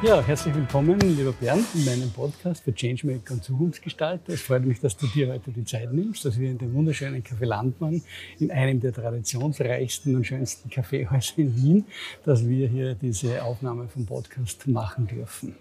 Ja, 0.00 0.22
herzlich 0.22 0.54
willkommen, 0.54 1.00
lieber 1.00 1.32
Bernd, 1.32 1.66
in 1.74 1.84
meinem 1.84 2.08
Podcast 2.12 2.62
für 2.62 2.72
Changemaker 2.72 3.34
und 3.34 3.42
Zukunftsgestalter. 3.42 4.32
Es 4.32 4.42
freut 4.42 4.64
mich, 4.64 4.78
dass 4.78 4.96
du 4.96 5.08
dir 5.08 5.32
heute 5.32 5.50
die 5.50 5.64
Zeit 5.64 5.92
nimmst, 5.92 6.24
dass 6.24 6.38
wir 6.38 6.52
in 6.52 6.56
dem 6.56 6.72
wunderschönen 6.72 7.20
Café 7.24 7.46
Landmann, 7.46 8.00
in 8.38 8.52
einem 8.52 8.78
der 8.78 8.92
traditionsreichsten 8.92 10.14
und 10.14 10.24
schönsten 10.24 10.70
Kaffeehäuser 10.70 11.38
in 11.38 11.56
Wien, 11.56 11.84
dass 12.24 12.46
wir 12.46 12.68
hier 12.68 12.94
diese 12.94 13.42
Aufnahme 13.42 13.88
vom 13.88 14.06
Podcast 14.06 14.68
machen 14.68 15.08
dürfen. 15.08 15.56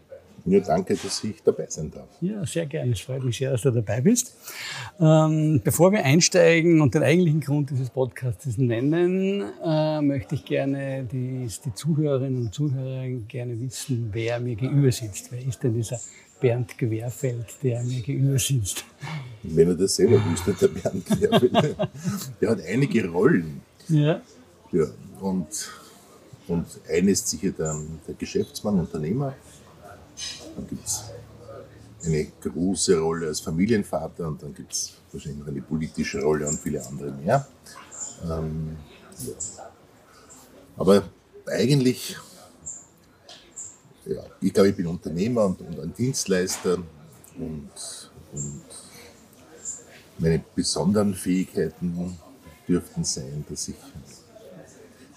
Ja, 0.47 0.61
danke, 0.61 0.95
dass 0.95 1.21
ich 1.25 1.43
dabei 1.43 1.65
sein 1.67 1.91
darf. 1.91 2.07
Ja, 2.21 2.45
sehr 2.45 2.65
gerne. 2.65 2.93
Es 2.93 3.01
freut 3.01 3.21
mich 3.21 3.37
sehr, 3.37 3.51
dass 3.51 3.63
du 3.63 3.71
dabei 3.71 3.99
bist. 3.99 4.33
Ähm, 4.97 5.59
bevor 5.61 5.91
wir 5.91 6.05
einsteigen 6.05 6.79
und 6.79 6.95
den 6.95 7.03
eigentlichen 7.03 7.41
Grund 7.41 7.69
dieses 7.69 7.89
Podcasts 7.89 8.57
nennen, 8.57 9.43
äh, 9.61 10.01
möchte 10.01 10.35
ich 10.35 10.45
gerne 10.45 11.03
die, 11.03 11.49
die 11.65 11.73
Zuhörerinnen 11.73 12.43
und 12.43 12.53
Zuhörer 12.53 13.09
gerne 13.27 13.59
wissen, 13.59 14.09
wer 14.13 14.39
mir 14.39 14.55
gegenüber 14.55 14.89
sitzt. 14.89 15.33
Wer 15.33 15.45
ist 15.45 15.61
denn 15.63 15.73
dieser 15.73 15.99
Bernd 16.39 16.77
Gewehrfeld, 16.77 17.47
der 17.61 17.83
mir 17.83 17.99
gegenüber 17.99 18.39
sitzt? 18.39 18.85
Wenn 19.43 19.67
er 19.67 19.75
das 19.75 19.97
selber 19.97 20.23
wüsste, 20.31 20.53
der 20.53 20.67
Bernd 20.69 21.05
Gewehrfeld. 21.07 21.53
der 22.41 22.49
hat 22.49 22.59
einige 22.65 23.05
Rollen. 23.09 23.61
Ja. 23.89 24.21
ja 24.71 24.85
und, 25.19 25.69
und 26.47 26.65
eine 26.89 27.11
ist 27.11 27.27
sicher 27.27 27.51
der, 27.51 27.77
der 28.07 28.15
Geschäftsmann, 28.15 28.79
Unternehmer 28.79 29.35
dann 30.55 30.67
gibt 30.67 30.85
es 30.85 31.03
eine 32.05 32.25
große 32.41 32.97
Rolle 32.99 33.27
als 33.27 33.39
Familienvater 33.39 34.27
und 34.27 34.41
dann 34.41 34.53
gibt 34.53 34.73
es 34.73 34.93
wahrscheinlich 35.11 35.39
noch 35.39 35.47
eine 35.47 35.61
politische 35.61 36.21
Rolle 36.21 36.47
und 36.47 36.59
viele 36.59 36.85
andere 36.85 37.11
mehr. 37.11 37.47
Ähm, 38.29 38.77
ja. 39.19 39.33
Aber 40.77 41.03
eigentlich, 41.47 42.15
ja, 44.05 44.23
ich 44.41 44.53
glaube, 44.53 44.69
ich 44.69 44.75
bin 44.75 44.87
Unternehmer 44.87 45.45
und, 45.45 45.61
und 45.61 45.79
ein 45.79 45.93
Dienstleister 45.93 46.75
und, 47.37 47.69
und 48.33 48.61
meine 50.19 50.43
besonderen 50.55 51.13
Fähigkeiten 51.13 52.17
dürften 52.67 53.03
sein, 53.03 53.45
dass 53.49 53.67
ich 53.67 53.75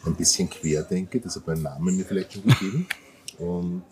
ein 0.05 0.15
bisschen 0.15 0.49
quer 0.49 0.83
denke, 0.83 1.21
das 1.21 1.37
hat 1.37 1.47
mein 1.47 1.63
Name 1.63 1.93
mir 1.93 2.05
vielleicht 2.05 2.33
schon 2.33 2.45
gegeben. 2.45 2.87
Und 3.39 3.85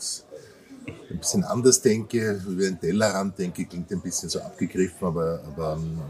ein 1.11 1.19
bisschen 1.19 1.44
anders 1.44 1.81
denke, 1.81 2.41
über 2.47 2.62
den 2.62 2.81
Tellerrand 2.81 3.39
denke, 3.39 3.64
klingt 3.64 3.91
ein 3.92 4.00
bisschen 4.00 4.28
so 4.28 4.41
abgegriffen, 4.41 5.06
aber, 5.06 5.42
aber 5.47 5.75
ähm, 5.75 6.00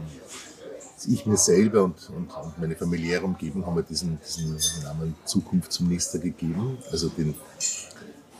ich 1.07 1.25
mir 1.25 1.37
selber 1.37 1.83
und, 1.83 2.09
und, 2.09 2.35
und, 2.35 2.59
meine 2.59 2.75
familiäre 2.75 3.23
Umgebung 3.23 3.65
haben 3.65 3.75
mir 3.75 3.83
diesen, 3.83 4.19
diesen 4.19 4.83
Namen 4.83 5.15
Zukunftsminister 5.25 6.19
gegeben, 6.19 6.77
also 6.91 7.09
den, 7.09 7.35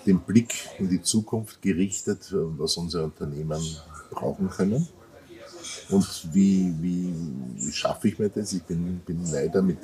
den 0.05 0.19
Blick 0.19 0.69
in 0.77 0.89
die 0.89 1.01
Zukunft 1.01 1.61
gerichtet, 1.61 2.27
was 2.31 2.75
unsere 2.77 3.05
Unternehmen 3.05 3.61
brauchen 4.11 4.49
können. 4.49 4.87
Und 5.89 6.27
wie, 6.33 6.73
wie, 6.81 7.13
wie 7.55 7.71
schaffe 7.71 8.09
ich 8.09 8.19
mir 8.19 8.29
das? 8.29 8.53
Ich 8.53 8.63
bin, 8.63 8.99
bin 8.99 9.25
leider 9.31 9.61
mit, 9.61 9.79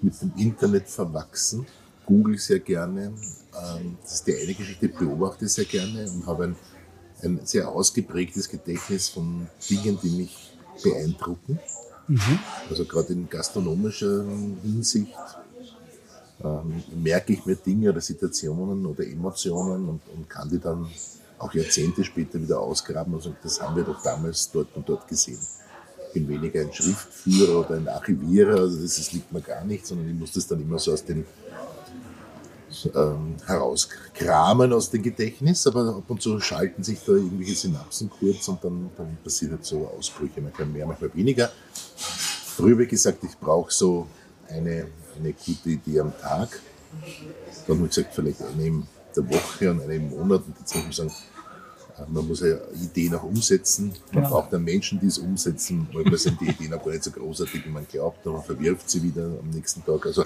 mit 0.00 0.20
dem 0.20 0.32
Internet 0.36 0.88
verwachsen 0.88 1.66
google 2.12 2.38
sehr 2.38 2.60
gerne. 2.60 3.04
Ähm, 3.04 3.96
das 4.02 4.14
ist 4.14 4.26
die 4.26 4.36
eine 4.36 4.54
Geschichte, 4.54 4.88
beobachte 4.88 5.48
sehr 5.48 5.64
gerne 5.64 6.10
und 6.10 6.26
habe 6.26 6.44
ein, 6.44 6.56
ein 7.22 7.40
sehr 7.44 7.68
ausgeprägtes 7.68 8.48
Gedächtnis 8.48 9.08
von 9.08 9.46
Dingen, 9.70 9.98
die 10.02 10.10
mich 10.10 10.52
beeindrucken. 10.82 11.58
Mhm. 12.08 12.38
Also 12.68 12.84
gerade 12.84 13.12
in 13.14 13.28
gastronomischer 13.28 14.24
Hinsicht 14.62 15.14
ähm, 16.44 16.82
merke 17.02 17.32
ich 17.32 17.46
mir 17.46 17.56
Dinge 17.56 17.90
oder 17.90 18.00
Situationen 18.00 18.84
oder 18.84 19.06
Emotionen 19.06 19.88
und, 19.88 20.00
und, 20.14 20.28
kann 20.28 20.50
die 20.50 20.58
dann 20.58 20.86
auch 21.38 21.54
Jahrzehnte 21.54 22.04
später 22.04 22.40
wieder 22.40 22.58
ausgraben 22.60 23.18
sagen, 23.20 23.36
das 23.42 23.60
haben 23.60 23.76
wir 23.76 23.84
doch 23.84 24.02
damals 24.02 24.50
dort 24.50 24.74
und 24.74 24.88
dort 24.88 25.06
gesehen. 25.08 25.38
Ich 26.08 26.14
bin 26.14 26.28
weniger 26.28 26.60
ein 26.60 26.72
Schriftführer 26.72 27.60
oder 27.60 27.76
ein 27.76 27.88
Archivierer, 27.88 28.60
also 28.60 28.82
das, 28.82 28.96
das 28.96 29.12
liegt 29.12 29.32
mir 29.32 29.40
gar 29.40 29.64
nicht, 29.64 29.86
sondern 29.86 30.08
ich 30.08 30.14
muss 30.14 30.32
das 30.32 30.46
dann 30.46 30.60
immer 30.60 30.78
so 30.78 30.92
aus 30.92 31.04
den 31.04 31.24
ähm, 32.94 33.36
herauskramen 33.46 34.72
aus 34.72 34.90
dem 34.90 35.02
Gedächtnis, 35.02 35.66
aber 35.66 35.96
ab 35.96 36.04
und 36.08 36.22
zu 36.22 36.40
schalten 36.40 36.82
sich 36.82 37.00
da 37.04 37.12
irgendwelche 37.12 37.54
Synapsen 37.54 38.10
kurz 38.10 38.48
und 38.48 38.62
dann, 38.64 38.90
dann 38.96 39.16
passiert 39.22 39.52
halt 39.52 39.64
so 39.64 39.86
Ausbrüche, 39.98 40.40
manchmal 40.40 40.68
mehr, 40.68 40.86
manchmal 40.86 41.14
weniger. 41.14 41.50
Früher 42.56 42.72
habe 42.72 42.84
ich 42.84 42.90
gesagt, 42.90 43.24
ich 43.24 43.38
brauche 43.38 43.72
so 43.72 44.06
eine, 44.48 44.86
eine 45.16 45.32
gute 45.32 45.70
Idee 45.70 46.00
am 46.00 46.12
Tag. 46.18 46.60
Dann 47.66 47.76
habe 47.76 47.86
ich 47.86 47.94
gesagt, 47.94 48.14
vielleicht 48.14 48.42
eine 48.42 48.66
in 48.66 48.86
der 49.16 49.28
Woche 49.30 49.70
und 49.70 49.82
eine 49.82 49.94
im 49.94 50.10
Monat. 50.10 50.42
Und 50.46 50.58
jetzt 50.58 50.74
muss 50.74 50.84
ich 50.88 50.96
sagen, 50.96 51.12
äh, 51.98 52.10
man 52.10 52.26
muss 52.26 52.42
eine 52.42 52.60
Idee 52.74 53.08
noch 53.08 53.22
umsetzen. 53.22 53.92
Man 54.12 54.24
genau. 54.24 54.28
braucht 54.28 54.52
dann 54.52 54.64
Menschen, 54.64 55.00
die 55.00 55.06
es 55.06 55.18
umsetzen. 55.18 55.88
Manchmal 55.92 56.18
sind 56.18 56.40
die 56.40 56.48
Ideen 56.48 56.74
auch 56.74 56.84
gar 56.84 56.92
nicht 56.92 57.04
so 57.04 57.10
großartig, 57.10 57.64
wie 57.64 57.70
man 57.70 57.86
glaubt, 57.86 58.26
aber 58.26 58.36
man 58.36 58.44
verwirft 58.44 58.90
sie 58.90 59.02
wieder 59.02 59.24
am 59.24 59.50
nächsten 59.50 59.84
Tag. 59.84 60.04
Also, 60.06 60.24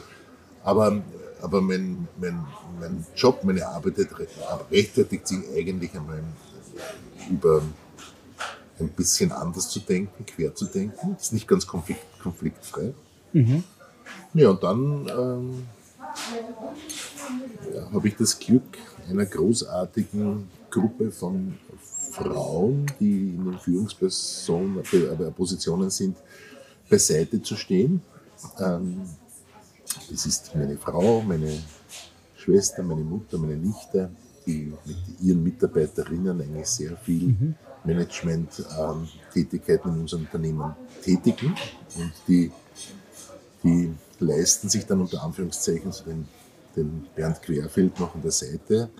aber 0.64 1.02
aber 1.42 1.60
mein, 1.60 2.08
mein, 2.20 2.44
mein 2.80 3.06
Job, 3.14 3.44
meine 3.44 3.66
Arbeit 3.66 3.94
rechtfertigt 4.70 5.28
sich 5.28 5.40
eigentlich 5.54 5.94
einmal 5.94 6.22
über 7.30 7.62
ein 8.78 8.88
bisschen 8.88 9.32
anders 9.32 9.68
zu 9.68 9.80
denken, 9.80 10.24
quer 10.26 10.54
zu 10.54 10.66
denken. 10.66 11.16
Ist 11.18 11.32
nicht 11.32 11.48
ganz 11.48 11.66
konflikt, 11.66 12.04
konfliktfrei. 12.22 12.94
Mhm. 13.32 13.64
Ja, 14.34 14.50
und 14.50 14.62
dann 14.62 15.08
ähm, 15.08 15.66
ja, 17.74 17.90
habe 17.92 18.06
ich 18.08 18.16
das 18.16 18.38
Glück, 18.38 18.78
einer 19.08 19.26
großartigen 19.26 20.48
Gruppe 20.70 21.10
von 21.10 21.58
Frauen, 22.12 22.86
die 23.00 23.34
in 23.34 23.44
den 23.44 23.58
Führungspositionen 23.58 25.90
sind, 25.90 26.16
beiseite 26.88 27.42
zu 27.42 27.56
stehen. 27.56 28.00
Ähm, 28.58 29.02
das 30.10 30.26
ist 30.26 30.54
meine 30.54 30.76
Frau, 30.76 31.22
meine 31.22 31.58
Schwester, 32.36 32.82
meine 32.82 33.02
Mutter, 33.02 33.38
meine 33.38 33.56
Nichte, 33.56 34.10
die 34.46 34.72
mit 34.84 34.96
ihren 35.20 35.42
Mitarbeiterinnen 35.42 36.38
eigentlich 36.40 36.66
sehr 36.66 36.96
viel 36.96 37.28
mhm. 37.28 37.54
Management-Tätigkeiten 37.84 39.92
in 39.92 40.00
unserem 40.00 40.24
Unternehmen 40.24 40.74
tätigen. 41.02 41.54
Und 41.96 42.12
die, 42.28 42.50
die 43.62 43.92
leisten 44.20 44.68
sich 44.68 44.84
dann 44.86 45.00
unter 45.00 45.22
Anführungszeichen 45.22 45.90
so 45.92 46.04
den, 46.04 46.28
den 46.76 47.06
Bernd 47.14 47.40
Querfeld 47.42 47.98
noch 47.98 48.14
an 48.14 48.20
der 48.22 48.30
Seite. 48.30 48.90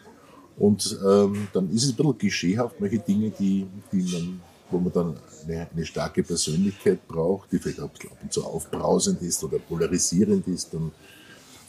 Und 0.57 0.99
ähm, 1.07 1.47
dann 1.53 1.71
ist 1.71 1.85
es 1.85 1.91
ein 1.91 1.97
bisschen 1.97 2.19
klischeehaft, 2.19 2.81
manche 2.81 2.99
Dinge, 2.99 3.31
die, 3.31 3.69
die 3.93 4.03
man 4.13 4.41
wo 4.71 4.79
man 4.79 4.93
dann 4.93 5.17
eine, 5.45 5.67
eine, 5.73 5.87
starke 5.87 6.23
Persönlichkeit 6.23 7.07
braucht, 7.07 7.53
die 7.53 7.59
vielleicht 7.59 7.81
auch 7.81 7.85
ab 7.85 8.19
und 8.23 8.33
zu 8.33 8.45
aufbrausend 8.45 9.23
ist 9.23 9.43
oder 9.45 9.59
polarisierend 9.59 10.47
ist, 10.49 10.73
dann, 10.75 10.93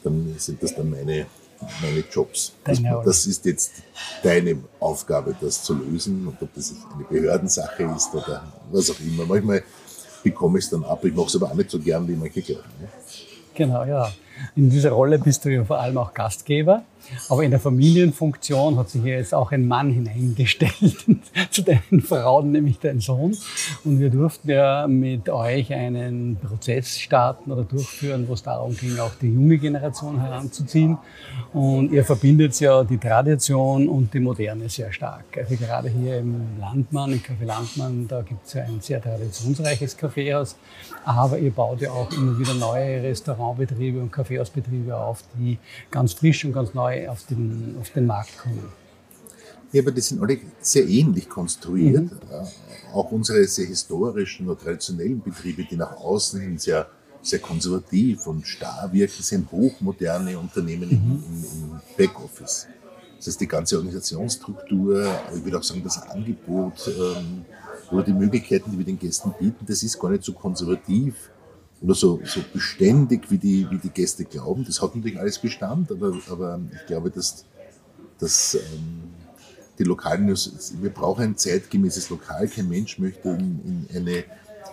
dann 0.04 0.36
sind 0.38 0.62
das 0.64 0.76
dann 0.76 0.90
meine, 0.90 1.28
meine 1.82 2.04
Jobs. 2.12 2.54
Das, 2.64 2.82
das, 3.06 3.26
ist 3.28 3.46
jetzt 3.46 3.74
deine 4.24 4.58
Aufgabe, 4.80 5.36
das 5.40 5.64
zu 5.64 5.76
lösen. 5.76 6.28
Und 6.28 6.42
ob 6.42 6.54
das 6.54 6.74
eine 6.94 7.04
Behördensache 7.04 7.84
ist 7.96 8.14
oder 8.14 8.52
was 8.72 8.90
auch 8.90 9.00
immer. 9.00 9.26
Manchmal 9.26 9.64
bekomme 10.24 10.60
ich 10.60 10.66
es 10.66 10.72
dann 10.72 10.84
ab. 10.84 11.04
Ich 11.06 11.14
mache 11.14 11.28
es 11.28 11.36
aber 11.36 11.52
auch 11.52 11.56
nicht 11.56 11.70
so 11.70 11.80
gern, 11.80 12.08
wie 12.08 12.16
manche 12.16 12.42
glauben. 12.42 12.64
Ne? 12.82 12.88
Genau, 13.54 13.84
ja. 13.86 14.12
In 14.56 14.70
dieser 14.70 14.92
Rolle 14.92 15.18
bist 15.18 15.44
du 15.46 15.50
ja 15.50 15.64
vor 15.64 15.80
allem 15.80 15.98
auch 15.98 16.14
Gastgeber. 16.14 16.84
Aber 17.30 17.44
in 17.44 17.52
der 17.52 17.60
Familienfunktion 17.60 18.78
hat 18.78 18.90
sich 18.90 19.04
jetzt 19.04 19.34
auch 19.34 19.52
ein 19.52 19.68
Mann 19.68 19.92
hineingestellt 19.92 21.06
zu 21.52 21.62
deinen 21.64 22.02
Frauen, 22.02 22.52
nämlich 22.52 22.80
dein 22.80 23.00
Sohn. 23.00 23.36
Und 23.84 24.00
wir 24.00 24.10
durften 24.10 24.50
ja 24.50 24.88
mit 24.88 25.30
euch 25.30 25.74
einen 25.74 26.38
Prozess 26.38 27.00
starten 27.00 27.52
oder 27.52 27.64
durchführen, 27.64 28.28
wo 28.28 28.34
es 28.34 28.44
darum 28.44 28.76
ging, 28.76 28.98
auch 29.00 29.16
die 29.22 29.34
junge 29.34 29.58
Generation 29.58 30.20
heranzuziehen. 30.20 30.98
Und 31.54 31.92
ihr 31.92 32.04
verbindet 32.04 32.60
ja 32.60 32.84
die 32.84 32.98
Tradition 32.98 33.88
und 33.88 34.14
die 34.14 34.20
Moderne 34.20 34.70
sehr 34.70 34.92
stark. 34.92 35.26
Also 35.36 35.56
gerade 35.56 35.90
hier 35.90 36.20
im 36.20 36.60
Landmann, 36.60 37.14
im 37.14 37.20
Café 37.20 37.46
Landmann, 37.46 38.08
da 38.08 38.22
gibt 38.22 38.46
es 38.46 38.54
ja 38.54 38.64
ein 38.64 38.80
sehr 38.82 39.02
traditionsreiches 39.02 39.98
Kaffeehaus. 39.98 40.56
Aber 41.06 41.38
ihr 41.38 41.52
baut 41.52 41.82
ja 41.82 41.92
auch 41.92 42.12
immer 42.12 42.38
wieder 42.38 42.54
neue 42.54 43.04
Restaurantbetriebe 43.04 44.00
und 44.00 44.12
Kaffeehausbetriebe 44.12 44.96
auf, 44.96 45.24
die 45.36 45.58
ganz 45.92 46.14
frisch 46.14 46.44
und 46.46 46.54
ganz 46.54 46.74
neu 46.74 46.97
auf 47.08 47.26
den, 47.26 47.76
auf 47.80 47.90
den 47.92 48.06
Markt 48.06 48.38
kommen. 48.38 48.72
Ja, 49.72 49.82
aber 49.82 49.92
die 49.92 50.02
sind 50.02 50.22
alle 50.22 50.40
sehr 50.60 50.88
ähnlich 50.88 51.28
konstruiert. 51.28 52.04
Mhm. 52.04 52.48
Auch 52.94 53.12
unsere 53.12 53.46
sehr 53.46 53.68
historischen 53.68 54.48
oder 54.48 54.60
traditionellen 54.60 55.22
Betriebe, 55.22 55.66
die 55.66 55.76
nach 55.76 55.98
außen 55.98 56.40
hin 56.40 56.58
sehr, 56.58 56.88
sehr 57.22 57.40
konservativ 57.40 58.26
und 58.28 58.48
starr 58.48 58.90
wirken, 58.94 59.22
sind 59.22 59.52
hochmoderne 59.52 60.40
Unternehmen 60.40 60.90
mhm. 60.90 61.24
im, 61.28 61.72
im 61.74 61.82
Backoffice. 61.98 62.68
Das 63.18 63.28
heißt, 63.28 63.42
die 63.42 63.48
ganze 63.48 63.78
Organisationsstruktur, 63.78 65.12
ich 65.36 65.44
würde 65.44 65.58
auch 65.58 65.64
sagen, 65.64 65.84
das 65.84 66.02
Angebot 66.04 66.88
ähm, 66.88 67.46
oder 67.92 68.04
die 68.04 68.14
Möglichkeiten, 68.14 68.72
die 68.72 68.78
wir 68.78 68.86
den 68.86 69.00
Gästen 69.00 69.34
bieten, 69.38 69.66
das 69.68 69.84
ist 69.84 70.00
gar 70.00 70.12
nicht 70.12 70.24
so 70.24 70.34
konservativ 70.34 71.16
oder 71.82 71.94
so, 71.94 72.20
so 72.24 72.42
beständig, 72.54 73.30
wie 73.30 73.38
die, 73.38 73.68
wie 73.70 73.78
die 73.78 73.90
Gäste 73.90 74.26
glauben. 74.26 74.66
Das 74.66 74.82
hat 74.82 74.96
natürlich 74.96 75.20
alles 75.20 75.38
Bestand, 75.38 75.92
aber, 75.92 76.18
aber 76.30 76.60
ich 76.74 76.86
glaube, 76.88 77.12
dass, 77.12 77.46
dass 78.20 78.56
ähm, 78.56 79.12
die 79.78 79.84
lokalen, 79.84 80.28
wir 80.28 80.90
brauchen 80.90 81.24
ein 81.24 81.38
zeitgemäßes 81.38 82.10
Lokal. 82.10 82.48
Kein 82.48 82.68
Mensch 82.68 82.98
möchte 82.98 83.30
in, 83.30 83.88
in, 83.90 83.98
eine, 83.98 84.24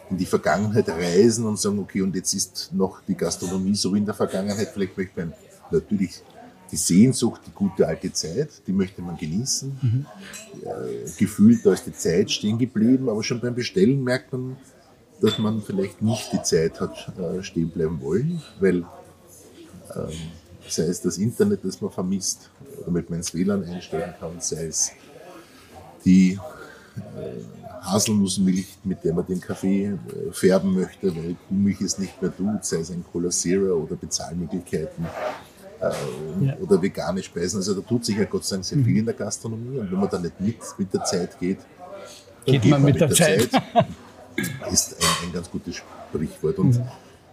in 0.08 0.16
die 0.16 0.26
Vergangenheit 0.26 0.88
reisen 0.88 1.44
und 1.44 1.58
sagen, 1.58 1.78
okay, 1.78 2.00
und 2.00 2.14
jetzt 2.16 2.32
ist 2.32 2.70
noch 2.72 3.02
die 3.06 3.14
Gastronomie 3.14 3.74
so 3.74 3.94
in 3.94 4.06
der 4.06 4.14
Vergangenheit. 4.14 4.70
Vielleicht 4.72 4.96
möchte 4.96 5.20
man 5.20 5.34
natürlich 5.70 6.22
die 6.70 6.76
Sehnsucht, 6.76 7.42
die 7.46 7.52
gute 7.52 7.86
alte 7.86 8.12
Zeit, 8.12 8.48
die 8.66 8.72
möchte 8.72 9.02
man 9.02 9.16
genießen. 9.16 9.78
Mhm. 9.80 10.06
Äh, 10.62 11.10
gefühlt, 11.18 11.64
da 11.64 11.72
ist 11.72 11.86
die 11.86 11.92
Zeit 11.92 12.30
stehen 12.30 12.58
geblieben, 12.58 13.08
aber 13.10 13.22
schon 13.22 13.40
beim 13.40 13.54
Bestellen 13.54 14.02
merkt 14.02 14.32
man, 14.32 14.56
dass 15.20 15.38
man 15.38 15.62
vielleicht 15.62 16.02
nicht 16.02 16.32
die 16.32 16.42
Zeit 16.42 16.80
hat 16.80 17.12
äh, 17.18 17.42
stehen 17.42 17.70
bleiben 17.70 18.00
wollen, 18.00 18.42
weil 18.60 18.84
ähm, 19.94 20.10
sei 20.68 20.84
es 20.84 21.00
das 21.00 21.18
Internet, 21.18 21.60
das 21.62 21.80
man 21.80 21.90
vermisst, 21.90 22.50
damit 22.84 23.10
man 23.10 23.20
ins 23.20 23.34
WLAN 23.34 23.64
einstellen 23.64 24.14
kann, 24.18 24.40
sei 24.40 24.66
es 24.66 24.90
die 26.04 26.38
äh, 26.96 27.80
Haselnussmilch, 27.82 28.78
mit 28.84 29.04
der 29.04 29.12
man 29.14 29.26
den 29.26 29.40
Kaffee 29.40 29.86
äh, 29.86 29.98
färben 30.32 30.74
möchte, 30.74 31.14
weil 31.14 31.36
Kuhmilch 31.48 31.80
es 31.80 31.98
nicht 31.98 32.20
mehr 32.20 32.34
tut, 32.34 32.64
sei 32.64 32.78
es 32.78 32.90
ein 32.90 33.04
Cola 33.12 33.30
Zero 33.30 33.74
oder 33.76 33.96
Bezahlmöglichkeiten 33.96 35.06
äh, 35.80 36.46
ja. 36.46 36.56
oder 36.58 36.80
vegane 36.80 37.22
Speisen. 37.22 37.58
Also 37.58 37.74
da 37.74 37.80
tut 37.80 38.04
sich 38.04 38.16
ja 38.16 38.24
Gott 38.24 38.44
sei 38.44 38.56
Dank 38.56 38.64
sehr 38.64 38.78
viel 38.78 38.96
in 38.96 39.04
der 39.04 39.14
Gastronomie 39.14 39.78
und 39.78 39.90
wenn 39.90 40.00
man 40.00 40.08
da 40.08 40.18
nicht 40.18 40.40
mit, 40.40 40.56
mit 40.78 40.94
der 40.94 41.04
Zeit 41.04 41.38
geht, 41.38 41.58
dann 41.58 42.52
geht, 42.52 42.62
geht 42.62 42.70
man, 42.70 42.82
man, 42.82 42.92
mit, 42.92 43.00
der, 43.00 43.08
der 43.08 43.16
Zeit. 43.16 43.50
Zeit. 43.50 43.62
ist 44.70 44.96
ein, 45.00 45.28
ein, 45.28 45.32
ganz 45.32 45.50
gutes 45.50 45.76
Sprichwort. 45.76 46.58
Und 46.58 46.78
mhm. 46.78 46.84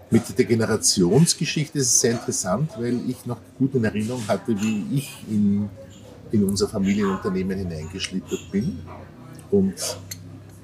mit 0.09 0.37
der 0.37 0.45
Generationsgeschichte 0.45 1.79
ist 1.79 1.87
es 1.87 2.01
sehr 2.01 2.11
interessant, 2.11 2.71
weil 2.77 2.99
ich 3.09 3.25
noch 3.25 3.39
gut 3.57 3.75
in 3.75 3.83
Erinnerung 3.83 4.27
hatte, 4.27 4.59
wie 4.59 4.97
ich 4.97 5.23
in, 5.29 5.69
in 6.31 6.43
unser 6.43 6.67
Familienunternehmen 6.67 7.57
hineingeschlittert 7.57 8.51
bin. 8.51 8.79
Und 9.49 9.75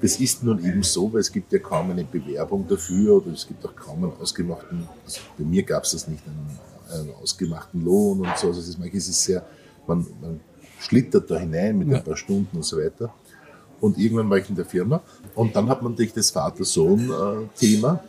das 0.00 0.20
ist 0.20 0.44
nun 0.44 0.64
eben 0.64 0.82
so, 0.82 1.12
weil 1.12 1.20
es 1.20 1.32
gibt 1.32 1.52
ja 1.52 1.58
kaum 1.58 1.90
eine 1.90 2.04
Bewerbung 2.04 2.66
dafür 2.68 3.16
oder 3.16 3.32
es 3.32 3.46
gibt 3.46 3.64
auch 3.66 3.74
kaum 3.74 4.04
einen 4.04 4.12
ausgemachten, 4.20 4.86
also 5.04 5.20
bei 5.36 5.44
mir 5.44 5.62
gab 5.64 5.82
es 5.84 5.90
das 5.90 6.06
nicht, 6.06 6.22
einen, 6.26 7.00
einen, 7.00 7.14
ausgemachten 7.16 7.84
Lohn 7.84 8.20
und 8.20 8.38
so. 8.38 8.48
Also 8.48 8.60
es 8.60 8.68
ist, 8.68 8.78
es 8.80 9.08
ist 9.08 9.24
sehr, 9.24 9.44
man, 9.86 10.06
man 10.20 10.40
schlittert 10.78 11.28
da 11.30 11.38
hinein 11.38 11.78
mit 11.78 11.88
ja. 11.88 11.98
ein 11.98 12.04
paar 12.04 12.16
Stunden 12.16 12.56
und 12.56 12.64
so 12.64 12.78
weiter. 12.78 13.12
Und 13.80 13.98
irgendwann 13.98 14.28
war 14.30 14.38
ich 14.38 14.48
in 14.48 14.56
der 14.56 14.64
Firma. 14.64 15.00
Und 15.34 15.54
dann 15.54 15.68
hat 15.68 15.82
man 15.82 15.92
natürlich 15.92 16.12
das 16.12 16.30
Vater-Sohn-Thema. 16.30 18.02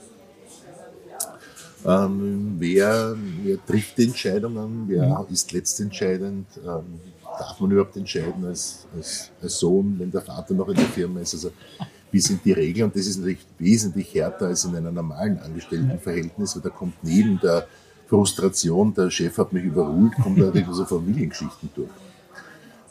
Ähm, 1.85 2.55
wer, 2.59 3.15
wer, 3.43 3.65
trifft 3.65 3.97
die 3.97 4.05
Entscheidungen? 4.05 4.85
Wer 4.87 5.07
mhm. 5.07 5.33
ist 5.33 5.51
letztentscheidend? 5.51 6.47
Ähm, 6.57 6.99
darf 7.37 7.59
man 7.59 7.71
überhaupt 7.71 7.95
entscheiden 7.95 8.43
als, 8.45 8.85
als, 8.95 9.31
als, 9.41 9.59
Sohn, 9.59 9.95
wenn 9.97 10.11
der 10.11 10.21
Vater 10.21 10.53
noch 10.53 10.67
in 10.67 10.75
der 10.75 10.85
Firma 10.85 11.21
ist? 11.21 11.35
Also, 11.35 11.51
wie 12.11 12.19
sind 12.19 12.43
die 12.43 12.51
Regeln? 12.51 12.85
Und 12.85 12.95
das 12.95 13.07
ist 13.07 13.17
natürlich 13.17 13.45
wesentlich 13.59 14.13
härter 14.13 14.47
als 14.47 14.65
in 14.65 14.75
einem 14.75 14.93
normalen 14.93 15.39
Angestelltenverhältnis, 15.39 16.55
weil 16.55 16.63
da 16.63 16.69
kommt 16.69 16.95
neben 17.03 17.39
der 17.39 17.67
Frustration, 18.07 18.93
der 18.93 19.09
Chef 19.11 19.37
hat 19.37 19.53
mich 19.53 19.63
überholt, 19.63 20.13
kommt 20.21 20.39
da 20.39 20.51
so 20.73 20.83
Familiengeschichten 20.83 21.69
durch. 21.75 21.89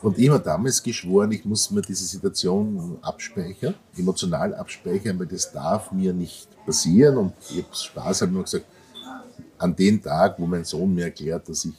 Und 0.00 0.18
ich 0.18 0.28
habe 0.28 0.42
damals 0.42 0.82
geschworen, 0.82 1.32
ich 1.32 1.44
muss 1.44 1.70
mir 1.70 1.82
diese 1.82 2.04
Situation 2.04 2.98
abspeichern, 3.02 3.74
emotional 3.96 4.54
abspeichern, 4.54 5.18
weil 5.18 5.26
das 5.26 5.50
darf 5.50 5.90
mir 5.90 6.12
nicht 6.12 6.48
passieren. 6.64 7.16
Und 7.16 7.32
ich 7.50 7.64
habe 7.64 7.74
Spaß 7.74 8.22
habe 8.22 8.32
nur 8.32 8.44
gesagt, 8.44 8.66
an 9.58 9.74
den 9.74 10.00
Tag, 10.00 10.38
wo 10.38 10.46
mein 10.46 10.64
Sohn 10.64 10.94
mir 10.94 11.06
erklärt, 11.06 11.48
dass 11.48 11.64
ich 11.64 11.74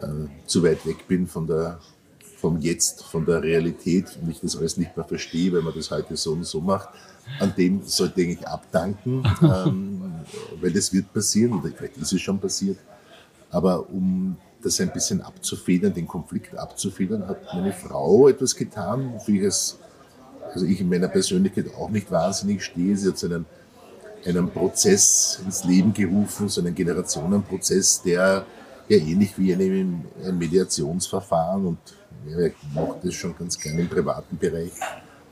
äh, 0.00 0.28
zu 0.46 0.62
weit 0.62 0.86
weg 0.86 1.08
bin 1.08 1.26
von 1.26 1.48
der, 1.48 1.80
vom 2.36 2.60
Jetzt, 2.60 3.02
von 3.02 3.26
der 3.26 3.42
Realität 3.42 4.16
und 4.22 4.30
ich 4.30 4.40
das 4.40 4.56
alles 4.56 4.76
nicht 4.76 4.96
mehr 4.96 5.04
verstehe, 5.04 5.52
weil 5.52 5.62
man 5.62 5.74
das 5.74 5.90
heute 5.90 6.16
so 6.16 6.32
und 6.32 6.44
so 6.44 6.60
macht, 6.60 6.90
an 7.40 7.52
dem 7.56 7.82
sollte 7.84 8.22
ich 8.22 8.46
abdanken, 8.46 9.24
ähm, 9.42 10.14
weil 10.60 10.72
das 10.72 10.92
wird 10.92 11.12
passieren 11.12 11.58
oder 11.58 11.70
vielleicht 11.76 11.96
ist 11.96 12.12
es 12.12 12.20
schon 12.20 12.38
passiert. 12.38 12.78
Aber 13.50 13.88
um 13.90 14.36
das 14.62 14.80
ein 14.80 14.92
bisschen 14.92 15.20
abzufedern, 15.20 15.94
den 15.94 16.06
Konflikt 16.06 16.56
abzufedern, 16.56 17.26
hat 17.26 17.42
meine 17.54 17.72
Frau 17.72 18.28
etwas 18.28 18.54
getan, 18.56 19.12
wofür 19.14 19.34
ich 19.34 19.42
es, 19.42 19.78
also 20.52 20.66
ich 20.66 20.80
in 20.80 20.88
meiner 20.88 21.08
Persönlichkeit 21.08 21.66
auch 21.76 21.90
nicht 21.90 22.10
wahnsinnig 22.10 22.64
stehe. 22.64 22.96
Sie 22.96 23.08
hat 23.08 23.18
so 23.18 23.26
einen, 23.26 23.46
einen 24.24 24.50
Prozess 24.50 25.40
ins 25.44 25.64
Leben 25.64 25.92
gerufen, 25.92 26.48
so 26.48 26.60
einen 26.60 26.74
Generationenprozess, 26.74 28.02
der 28.02 28.44
ja 28.88 28.96
ähnlich 28.96 29.38
wie 29.38 29.52
ein, 29.52 30.04
ein 30.24 30.38
Mediationsverfahren 30.38 31.66
und 31.66 31.78
ja, 32.26 32.38
ich 32.46 32.54
mache 32.74 32.96
das 33.02 33.14
schon 33.14 33.36
ganz 33.36 33.58
gerne 33.58 33.82
im 33.82 33.88
privaten 33.88 34.36
Bereich, 34.36 34.72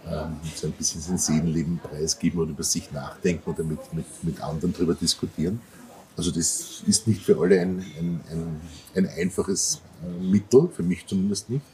ähm, 0.06 0.36
so 0.54 0.68
ein 0.68 0.72
bisschen 0.72 1.00
sein 1.00 1.18
Seelenleben 1.18 1.78
preisgeben 1.78 2.40
oder 2.40 2.50
über 2.50 2.62
sich 2.62 2.92
nachdenken 2.92 3.50
oder 3.50 3.64
mit, 3.64 3.92
mit, 3.92 4.06
mit 4.22 4.40
anderen 4.40 4.72
darüber 4.72 4.94
diskutieren. 4.94 5.60
Also 6.16 6.30
das 6.30 6.82
ist 6.86 7.06
nicht 7.06 7.22
für 7.22 7.38
alle 7.38 7.60
ein, 7.60 7.84
ein, 7.98 8.20
ein, 8.30 8.60
ein 8.94 9.06
einfaches 9.06 9.82
äh, 10.02 10.22
Mittel, 10.22 10.68
für 10.74 10.82
mich 10.82 11.06
zumindest 11.06 11.50
nicht. 11.50 11.64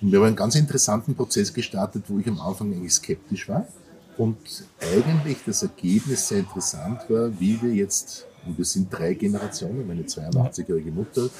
Und 0.00 0.12
wir 0.12 0.18
haben 0.18 0.26
einen 0.26 0.36
ganz 0.36 0.54
interessanten 0.56 1.14
Prozess 1.14 1.52
gestartet, 1.52 2.04
wo 2.08 2.18
ich 2.18 2.26
am 2.26 2.40
Anfang 2.40 2.72
eigentlich 2.72 2.92
skeptisch 2.92 3.48
war. 3.48 3.66
Und 4.18 4.36
eigentlich 4.80 5.38
das 5.46 5.62
Ergebnis 5.62 6.28
sehr 6.28 6.40
interessant 6.40 7.08
war, 7.08 7.30
wie 7.40 7.60
wir 7.62 7.72
jetzt, 7.72 8.26
und 8.44 8.58
wir 8.58 8.64
sind 8.64 8.92
drei 8.92 9.14
Generationen, 9.14 9.86
meine 9.86 10.02
82-jährige 10.02 10.90
Mutter, 10.90 11.30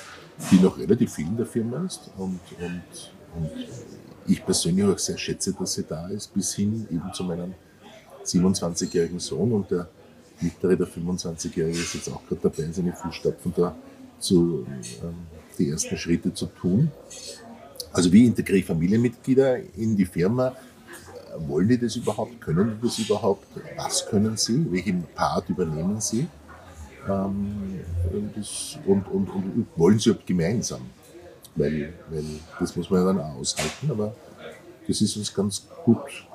die 0.50 0.60
noch 0.60 0.78
relativ 0.78 1.12
viel 1.12 1.26
in 1.26 1.36
der 1.36 1.46
Firma 1.46 1.84
ist 1.84 2.10
und, 2.16 2.40
und, 2.58 2.82
und 3.36 3.50
ich 4.26 4.44
persönlich 4.44 4.86
auch 4.86 4.98
sehr 4.98 5.18
schätze, 5.18 5.52
dass 5.52 5.74
sie 5.74 5.84
da 5.84 6.08
ist, 6.08 6.32
bis 6.32 6.54
hin 6.54 6.86
eben 6.90 7.12
zu 7.12 7.24
meinem 7.24 7.54
27-jährigen 8.24 9.18
Sohn 9.18 9.52
und 9.52 9.70
der 9.70 9.88
mittlere, 10.40 10.76
der 10.76 10.86
25-Jährige, 10.86 11.78
ist 11.78 11.94
jetzt 11.94 12.08
auch 12.08 12.26
gerade 12.26 12.40
dabei, 12.42 12.70
seine 12.72 12.92
Fußstapfen 12.92 13.52
da 13.56 13.74
zu, 14.18 14.66
ähm, 15.02 15.14
die 15.58 15.68
ersten 15.70 15.96
Schritte 15.96 16.32
zu 16.32 16.46
tun. 16.46 16.90
Also 17.92 18.12
wie 18.12 18.26
integriere 18.26 18.58
ich 18.58 18.64
Familienmitglieder 18.64 19.58
in 19.76 19.96
die 19.96 20.06
Firma? 20.06 20.56
Wollen 21.46 21.68
die 21.68 21.78
das 21.78 21.96
überhaupt? 21.96 22.40
Können 22.40 22.78
die 22.78 22.86
das 22.86 22.98
überhaupt? 22.98 23.46
Was 23.76 24.06
können 24.06 24.36
sie? 24.36 24.66
Welchen 24.70 25.04
Part 25.14 25.48
übernehmen 25.48 26.00
sie? 26.00 26.26
Ähm, 27.08 27.80
und, 28.86 29.08
und, 29.08 29.28
und, 29.28 29.66
wollen 29.76 29.98
sie 29.98 30.14
gemeinsam? 30.26 30.82
Weil, 31.56 31.92
weil 32.10 32.24
das 32.58 32.76
muss 32.76 32.88
man 32.88 33.00
ja 33.00 33.06
dann 33.06 33.20
auch 33.20 33.36
aushalten, 33.36 33.90
aber 33.90 34.14
das 34.86 35.00
ist 35.00 35.16
uns 35.16 35.34
ganz 35.34 35.66
gut, 35.84 36.26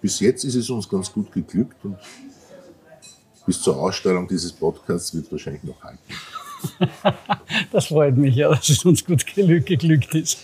bis 0.00 0.20
jetzt 0.20 0.44
ist 0.44 0.54
es 0.54 0.68
uns 0.70 0.88
ganz 0.88 1.12
gut 1.12 1.30
geglückt 1.30 1.76
und 1.84 1.96
bis 3.46 3.62
zur 3.62 3.78
Ausstellung 3.78 4.28
dieses 4.28 4.52
Podcasts 4.52 5.14
wird 5.14 5.30
wahrscheinlich 5.30 5.64
noch 5.64 5.82
halten. 5.82 5.98
das 7.72 7.86
freut 7.86 8.16
mich 8.16 8.34
ja, 8.34 8.48
dass 8.48 8.68
es 8.68 8.84
uns 8.84 9.04
gut 9.04 9.24
geglückt 9.26 10.14
ist. 10.14 10.38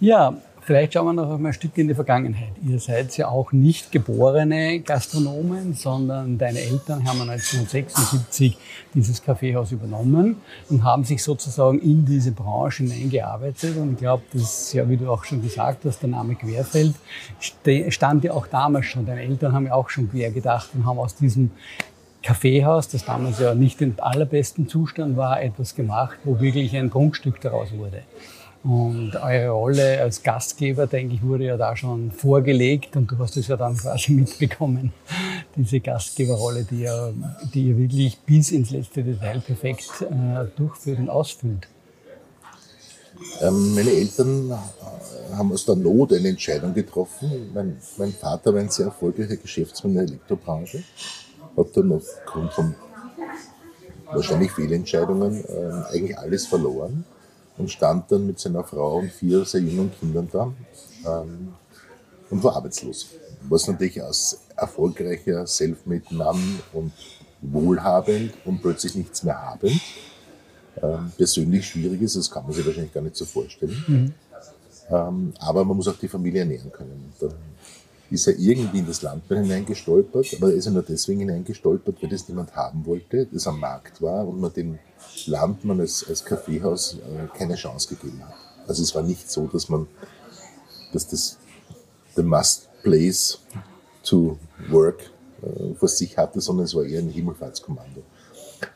Ja, 0.00 0.36
vielleicht 0.62 0.92
schauen 0.92 1.06
wir 1.06 1.12
noch 1.12 1.34
einmal 1.34 1.50
ein 1.50 1.54
Stück 1.54 1.76
in 1.78 1.88
die 1.88 1.94
Vergangenheit. 1.94 2.52
Ihr 2.66 2.78
seid 2.78 3.16
ja 3.16 3.28
auch 3.28 3.52
nicht 3.52 3.90
geborene 3.90 4.80
Gastronomen, 4.80 5.74
sondern 5.74 6.38
deine 6.38 6.60
Eltern 6.60 7.08
haben 7.08 7.20
1976 7.22 8.58
dieses 8.94 9.22
Kaffeehaus 9.22 9.72
übernommen 9.72 10.36
und 10.68 10.84
haben 10.84 11.04
sich 11.04 11.22
sozusagen 11.22 11.78
in 11.78 12.04
diese 12.04 12.32
Branche 12.32 12.84
hineingearbeitet. 12.84 13.76
Und 13.76 13.92
ich 13.92 13.98
glaube, 13.98 14.24
das 14.32 14.72
ja, 14.72 14.88
wie 14.88 14.96
du 14.96 15.10
auch 15.10 15.24
schon 15.24 15.42
gesagt 15.42 15.84
hast, 15.84 16.00
der 16.00 16.10
Name 16.10 16.34
Querfeld 16.34 16.94
stand 17.88 18.24
ja 18.24 18.32
auch 18.32 18.46
damals 18.46 18.86
schon. 18.86 19.06
Deine 19.06 19.22
Eltern 19.22 19.52
haben 19.52 19.66
ja 19.66 19.74
auch 19.74 19.88
schon 19.88 20.10
quer 20.10 20.30
gedacht 20.30 20.70
und 20.74 20.84
haben 20.84 20.98
aus 20.98 21.14
diesem 21.14 21.50
Kaffeehaus, 22.22 22.88
das 22.88 23.04
damals 23.04 23.38
ja 23.38 23.54
nicht 23.54 23.80
im 23.80 23.94
allerbesten 23.98 24.68
Zustand 24.68 25.16
war, 25.16 25.42
etwas 25.42 25.74
gemacht, 25.74 26.18
wo 26.24 26.40
wirklich 26.40 26.76
ein 26.76 26.90
Prunkstück 26.90 27.40
daraus 27.40 27.72
wurde. 27.72 28.02
Und 28.64 29.14
eure 29.14 29.50
Rolle 29.50 30.00
als 30.00 30.22
Gastgeber, 30.22 30.88
denke 30.88 31.14
ich, 31.14 31.22
wurde 31.22 31.44
ja 31.44 31.56
da 31.56 31.76
schon 31.76 32.10
vorgelegt 32.10 32.96
und 32.96 33.10
du 33.10 33.18
hast 33.18 33.36
es 33.36 33.46
ja 33.46 33.56
dann 33.56 33.76
quasi 33.76 34.12
mitbekommen, 34.14 34.92
diese 35.56 35.80
Gastgeberrolle, 35.80 36.64
die 36.64 36.82
ihr, 36.82 37.14
die 37.54 37.68
ihr 37.68 37.78
wirklich 37.78 38.18
bis 38.18 38.50
ins 38.50 38.70
letzte 38.70 39.04
Detail 39.04 39.40
perfekt 39.40 39.88
äh, 40.02 40.44
durchführt 40.56 40.98
und 40.98 41.08
ausfüllt. 41.08 41.68
Ähm, 43.40 43.74
meine 43.74 43.90
Eltern 43.90 44.50
äh, 44.50 45.34
haben 45.34 45.52
aus 45.52 45.64
der 45.64 45.76
Not 45.76 46.12
eine 46.12 46.28
Entscheidung 46.28 46.74
getroffen. 46.74 47.50
Mein, 47.54 47.76
mein 47.96 48.12
Vater 48.12 48.52
war 48.52 48.60
ein 48.60 48.70
sehr 48.70 48.86
erfolgreicher 48.86 49.36
Geschäftsmann 49.36 49.92
in 49.92 49.98
der 49.98 50.06
Elektrobranche, 50.08 50.82
hat 51.58 51.76
dann 51.76 51.92
aufgrund 51.92 52.52
von 52.52 52.74
wahrscheinlich 54.10 54.52
Fehlentscheidungen 54.52 55.44
äh, 55.44 55.94
eigentlich 55.94 56.18
alles 56.18 56.46
verloren 56.46 57.04
und 57.58 57.70
stand 57.70 58.10
dann 58.10 58.26
mit 58.26 58.38
seiner 58.38 58.64
Frau 58.64 58.98
und 58.98 59.12
vier 59.12 59.44
sehr 59.44 59.60
jungen 59.60 59.92
Kindern 59.98 60.28
da 60.32 60.52
ähm, 61.06 61.54
und 62.30 62.42
war 62.42 62.56
arbeitslos. 62.56 63.08
Was 63.48 63.66
natürlich 63.66 64.02
als 64.02 64.40
erfolgreicher 64.56 65.46
Selfmade 65.46 66.02
Mann 66.10 66.60
und 66.72 66.92
wohlhabend 67.40 68.32
und 68.44 68.60
plötzlich 68.60 68.94
nichts 68.94 69.22
mehr 69.22 69.40
habend 69.40 69.80
ähm, 70.82 71.12
persönlich 71.16 71.66
schwierig 71.66 72.02
ist, 72.02 72.16
das 72.16 72.30
kann 72.30 72.44
man 72.44 72.52
sich 72.52 72.66
wahrscheinlich 72.66 72.92
gar 72.92 73.02
nicht 73.02 73.16
so 73.16 73.24
vorstellen. 73.24 73.84
Mhm. 73.86 74.14
Ähm, 74.90 75.32
aber 75.38 75.64
man 75.64 75.76
muss 75.76 75.88
auch 75.88 75.98
die 75.98 76.08
Familie 76.08 76.40
ernähren 76.40 76.72
können. 76.72 77.12
Dann 77.20 77.34
ist 78.10 78.26
er 78.26 78.38
irgendwie 78.38 78.78
in 78.78 78.86
das 78.86 79.02
Landbahn 79.02 79.44
hineingestolpert, 79.44 80.34
aber 80.36 80.50
er 80.50 80.54
ist 80.54 80.64
ja 80.64 80.70
nur 80.70 80.82
deswegen 80.82 81.20
hineingestolpert, 81.20 82.02
weil 82.02 82.08
das 82.08 82.28
niemand 82.28 82.54
haben 82.56 82.84
wollte, 82.86 83.26
das 83.26 83.46
am 83.46 83.60
Markt 83.60 84.00
war 84.00 84.26
und 84.26 84.40
man 84.40 84.52
dem 84.52 84.78
Landmann 85.26 85.80
als, 85.80 86.06
als 86.08 86.24
Kaffeehaus 86.24 86.94
äh, 86.94 87.36
keine 87.36 87.54
Chance 87.54 87.88
gegeben 87.94 88.22
hat. 88.24 88.34
Also 88.66 88.82
es 88.82 88.94
war 88.94 89.02
nicht 89.02 89.30
so, 89.30 89.46
dass 89.46 89.68
man, 89.68 89.86
dass 90.92 91.06
das 91.08 91.38
the 92.16 92.22
must 92.22 92.68
place 92.82 93.38
to 94.02 94.38
work 94.70 95.00
äh, 95.42 95.74
vor 95.74 95.88
sich 95.88 96.16
hatte, 96.16 96.40
sondern 96.40 96.66
es 96.66 96.74
war 96.74 96.84
eher 96.84 97.00
ein 97.00 97.10
Himmelfahrtskommando. 97.10 98.02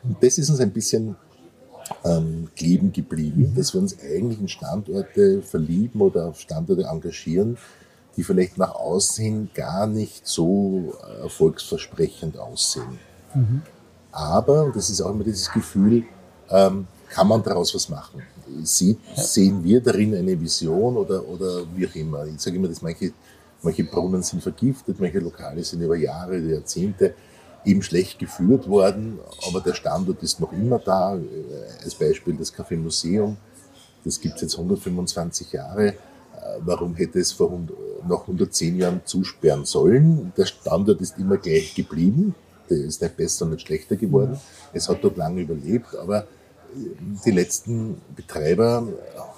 Und 0.03 0.23
das 0.23 0.37
ist 0.37 0.49
uns 0.49 0.59
ein 0.59 0.71
bisschen 0.71 1.15
ähm, 2.05 2.49
kleben 2.55 2.91
geblieben, 2.91 3.53
dass 3.55 3.73
wir 3.73 3.81
uns 3.81 3.97
eigentlich 3.99 4.39
in 4.39 4.47
Standorte 4.47 5.41
verlieben 5.41 6.01
oder 6.01 6.27
auf 6.27 6.39
Standorte 6.39 6.83
engagieren, 6.83 7.57
die 8.15 8.23
vielleicht 8.23 8.57
nach 8.57 8.75
außen 8.75 9.23
hin 9.23 9.49
gar 9.53 9.87
nicht 9.87 10.27
so 10.27 10.93
äh, 11.03 11.23
erfolgsversprechend 11.23 12.37
aussehen. 12.37 12.99
Mhm. 13.33 13.61
Aber, 14.11 14.71
das 14.73 14.89
ist 14.89 15.01
auch 15.01 15.09
immer 15.09 15.23
dieses 15.23 15.51
Gefühl, 15.51 16.03
ähm, 16.49 16.87
kann 17.09 17.27
man 17.27 17.41
daraus 17.43 17.73
was 17.73 17.89
machen? 17.89 18.21
Sie, 18.63 18.97
sehen 19.15 19.63
wir 19.63 19.81
darin 19.81 20.15
eine 20.15 20.39
Vision 20.39 20.97
oder, 20.97 21.27
oder 21.27 21.63
wie 21.75 21.87
auch 21.87 21.95
immer? 21.95 22.25
Ich 22.25 22.39
sage 22.39 22.57
immer, 22.57 22.67
dass 22.67 22.81
manche, 22.81 23.11
manche 23.61 23.83
Brunnen 23.83 24.21
sind 24.21 24.43
vergiftet, 24.43 24.99
manche 24.99 25.19
Lokale 25.19 25.63
sind 25.63 25.81
über 25.81 25.95
Jahre, 25.95 26.37
Jahrzehnte 26.37 27.15
eben 27.65 27.81
schlecht 27.81 28.19
geführt 28.19 28.67
worden, 28.67 29.19
aber 29.47 29.61
der 29.61 29.73
Standort 29.73 30.21
ist 30.21 30.39
noch 30.39 30.51
immer 30.51 30.79
da. 30.79 31.15
Äh, 31.15 31.83
als 31.83 31.95
Beispiel 31.95 32.35
das 32.35 32.53
Café 32.53 32.77
Museum, 32.77 33.37
das 34.03 34.19
gibt 34.19 34.35
es 34.35 34.41
jetzt 34.41 34.55
125 34.55 35.51
Jahre. 35.53 35.87
Äh, 35.87 35.95
warum 36.59 36.95
hätte 36.95 37.19
es 37.19 37.31
vor 37.31 37.49
100, 37.49 37.75
nach 38.07 38.21
110 38.21 38.77
Jahren 38.77 39.01
zusperren 39.05 39.65
sollen? 39.65 40.33
Der 40.37 40.45
Standort 40.45 41.01
ist 41.01 41.17
immer 41.17 41.37
gleich 41.37 41.75
geblieben. 41.75 42.35
Der 42.69 42.77
ist 42.77 43.01
nicht 43.01 43.17
besser 43.17 43.45
und 43.45 43.51
nicht 43.51 43.67
schlechter 43.67 43.95
geworden. 43.95 44.39
Es 44.73 44.89
hat 44.89 45.03
dort 45.03 45.17
lange 45.17 45.41
überlebt, 45.41 45.95
aber 45.95 46.23
äh, 46.23 46.25
die 47.25 47.31
letzten 47.31 48.01
Betreiber 48.15 48.87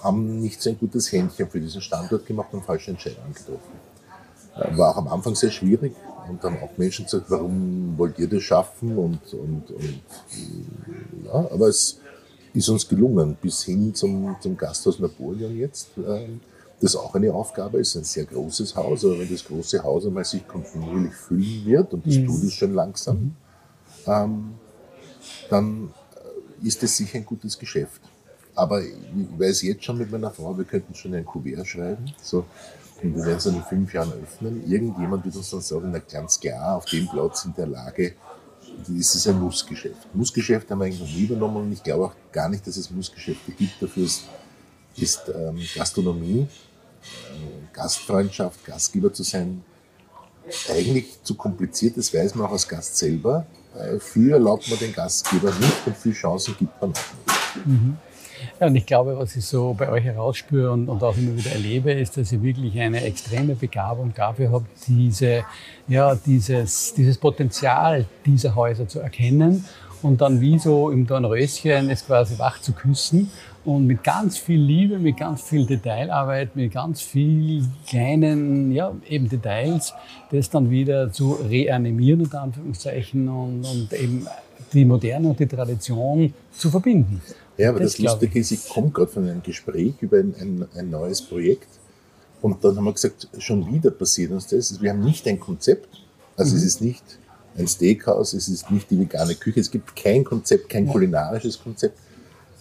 haben 0.02 0.40
nicht 0.40 0.62
so 0.62 0.70
ein 0.70 0.78
gutes 0.78 1.10
Händchen 1.10 1.48
für 1.48 1.60
diesen 1.60 1.80
Standort 1.80 2.26
gemacht 2.26 2.48
und 2.52 2.64
falsche 2.64 2.90
Entscheidungen 2.90 3.34
getroffen. 3.34 4.76
War 4.76 4.92
auch 4.92 4.96
am 4.96 5.08
Anfang 5.08 5.34
sehr 5.34 5.50
schwierig, 5.50 5.92
und 6.28 6.42
haben 6.42 6.56
auch 6.62 6.76
Menschen 6.76 7.04
gesagt, 7.04 7.26
warum 7.28 7.94
wollt 7.96 8.18
ihr 8.18 8.28
das 8.28 8.42
schaffen? 8.42 8.96
Und, 8.96 9.20
und, 9.32 9.70
und 9.70 10.00
ja, 11.24 11.32
aber 11.32 11.68
es 11.68 12.00
ist 12.52 12.68
uns 12.68 12.88
gelungen, 12.88 13.36
bis 13.40 13.64
hin 13.64 13.94
zum, 13.94 14.36
zum 14.40 14.56
Gasthaus 14.56 14.98
Napoleon 14.98 15.56
jetzt. 15.56 15.90
Ähm, 15.98 16.40
das 16.80 16.94
auch 16.96 17.14
eine 17.14 17.32
Aufgabe 17.32 17.78
ist, 17.78 17.96
ein 17.96 18.04
sehr 18.04 18.24
großes 18.24 18.76
Haus, 18.76 19.04
aber 19.04 19.18
wenn 19.18 19.30
das 19.30 19.44
große 19.44 19.82
Haus 19.82 20.06
einmal 20.06 20.24
sich 20.24 20.46
kontinuierlich 20.46 21.14
füllen 21.14 21.64
wird, 21.64 21.94
und 21.94 22.06
das 22.06 22.16
mhm. 22.16 22.26
tut 22.26 22.42
es 22.44 22.52
schon 22.52 22.74
langsam, 22.74 23.16
mhm. 23.16 23.34
ähm, 24.06 24.54
dann 25.48 25.90
äh, 26.62 26.66
ist 26.66 26.82
es 26.82 26.96
sicher 26.96 27.18
ein 27.18 27.24
gutes 27.24 27.58
Geschäft. 27.58 28.00
Aber 28.54 28.82
ich 28.82 28.94
weiß 29.38 29.62
jetzt 29.62 29.84
schon 29.84 29.98
mit 29.98 30.10
meiner 30.10 30.30
Frau, 30.30 30.56
wir 30.56 30.64
könnten 30.64 30.94
schon 30.94 31.14
ein 31.14 31.26
Kuvert 31.26 31.66
schreiben. 31.66 32.12
So, 32.22 32.46
und 33.02 33.14
wir 33.14 33.24
werden 33.24 33.36
es 33.36 33.46
in 33.46 33.62
fünf 33.62 33.92
Jahren 33.92 34.12
öffnen. 34.12 34.66
Irgendjemand 34.66 35.24
wird 35.24 35.36
uns 35.36 35.50
dann 35.50 35.60
sagen, 35.60 35.90
na 35.92 35.98
ganz 35.98 36.40
klar, 36.40 36.76
auf 36.76 36.86
dem 36.86 37.06
Platz 37.08 37.44
in 37.44 37.54
der 37.54 37.66
Lage, 37.66 38.14
das 38.88 39.14
ist 39.14 39.28
ein 39.28 39.38
Mussgeschäft. 39.38 40.14
Mussgeschäft 40.14 40.70
haben 40.70 40.78
wir 40.78 40.86
eigentlich 40.86 41.00
noch 41.00 41.08
nie 41.08 41.24
übernommen 41.24 41.56
und 41.56 41.72
ich 41.72 41.82
glaube 41.82 42.06
auch 42.06 42.14
gar 42.32 42.48
nicht, 42.48 42.66
dass 42.66 42.76
es 42.76 42.90
Mussgeschäfte 42.90 43.52
gibt. 43.52 43.80
Dafür 43.80 44.04
ist, 44.04 44.24
ist 44.96 45.22
ähm, 45.28 45.60
Gastronomie, 45.74 46.46
äh, 47.02 47.74
Gastfreundschaft, 47.74 48.64
Gastgeber 48.64 49.12
zu 49.12 49.22
sein, 49.22 49.62
eigentlich 50.70 51.22
zu 51.22 51.34
kompliziert. 51.34 51.96
Das 51.96 52.12
weiß 52.12 52.34
man 52.34 52.46
auch 52.46 52.52
als 52.52 52.66
Gast 52.66 52.96
selber. 52.96 53.46
Äh, 53.78 53.98
viel 53.98 54.30
erlaubt 54.32 54.68
man 54.68 54.78
den 54.78 54.92
Gastgeber 54.92 55.52
nicht 55.52 55.86
und 55.86 55.96
viele 55.96 56.14
Chancen 56.14 56.56
gibt 56.58 56.80
man 56.80 56.92
auch 56.92 57.56
nicht. 57.56 57.66
Mhm. 57.66 57.96
Ja, 58.60 58.66
und 58.66 58.76
ich 58.76 58.86
glaube, 58.86 59.16
was 59.18 59.34
ich 59.36 59.44
so 59.44 59.74
bei 59.74 59.88
euch 59.90 60.04
herausspüre 60.04 60.70
und, 60.70 60.88
und 60.88 61.02
auch 61.02 61.16
immer 61.16 61.36
wieder 61.36 61.52
erlebe, 61.52 61.92
ist, 61.92 62.16
dass 62.16 62.32
ihr 62.32 62.42
wirklich 62.42 62.78
eine 62.78 63.02
extreme 63.02 63.54
Begabung 63.54 64.12
dafür 64.14 64.52
habt, 64.52 64.66
diese, 64.86 65.44
ja, 65.88 66.14
dieses, 66.14 66.94
dieses 66.94 67.18
Potenzial 67.18 68.06
dieser 68.24 68.54
Häuser 68.54 68.88
zu 68.88 69.00
erkennen 69.00 69.64
und 70.02 70.20
dann 70.20 70.40
wie 70.40 70.58
so 70.58 70.90
im 70.90 71.06
Dornröschen 71.06 71.90
es 71.90 72.06
quasi 72.06 72.38
wach 72.38 72.60
zu 72.60 72.72
küssen 72.72 73.30
und 73.64 73.86
mit 73.86 74.04
ganz 74.04 74.38
viel 74.38 74.60
Liebe, 74.60 74.98
mit 74.98 75.16
ganz 75.16 75.42
viel 75.42 75.66
Detailarbeit, 75.66 76.54
mit 76.54 76.72
ganz 76.72 77.02
viel 77.02 77.64
kleinen, 77.86 78.70
ja, 78.70 78.94
eben 79.08 79.28
Details, 79.28 79.92
das 80.30 80.48
dann 80.48 80.70
wieder 80.70 81.12
zu 81.12 81.32
reanimieren, 81.32 82.22
unter 82.22 82.42
Anführungszeichen, 82.42 83.28
und, 83.28 83.64
und 83.64 83.92
eben 83.92 84.26
die 84.72 84.84
Moderne 84.84 85.28
und 85.28 85.40
die 85.40 85.46
Tradition 85.46 86.32
zu 86.52 86.70
verbinden. 86.70 87.20
Ja, 87.58 87.70
aber 87.70 87.80
das, 87.80 87.92
das 87.92 88.00
Lustige 88.00 88.38
ist, 88.38 88.52
ich 88.52 88.68
komme 88.68 88.90
gerade 88.90 89.10
von 89.10 89.28
einem 89.28 89.42
Gespräch 89.42 89.94
über 90.00 90.18
ein, 90.18 90.34
ein, 90.38 90.66
ein, 90.76 90.90
neues 90.90 91.22
Projekt 91.22 91.68
und 92.42 92.62
dann 92.62 92.76
haben 92.76 92.84
wir 92.84 92.92
gesagt, 92.92 93.28
schon 93.38 93.66
wieder 93.72 93.90
passiert 93.90 94.30
uns 94.30 94.46
das. 94.46 94.80
Wir 94.80 94.90
haben 94.90 95.00
nicht 95.00 95.26
ein 95.26 95.40
Konzept, 95.40 95.88
also 96.36 96.52
mhm. 96.52 96.58
es 96.58 96.64
ist 96.64 96.80
nicht 96.82 97.02
ein 97.58 97.66
Steakhouse, 97.66 98.34
es 98.34 98.48
ist 98.48 98.70
nicht 98.70 98.90
die 98.90 98.98
vegane 98.98 99.34
Küche, 99.34 99.60
es 99.60 99.70
gibt 99.70 99.94
kein 99.96 100.24
Konzept, 100.24 100.68
kein 100.68 100.86
kulinarisches 100.86 101.60
Konzept. 101.60 101.98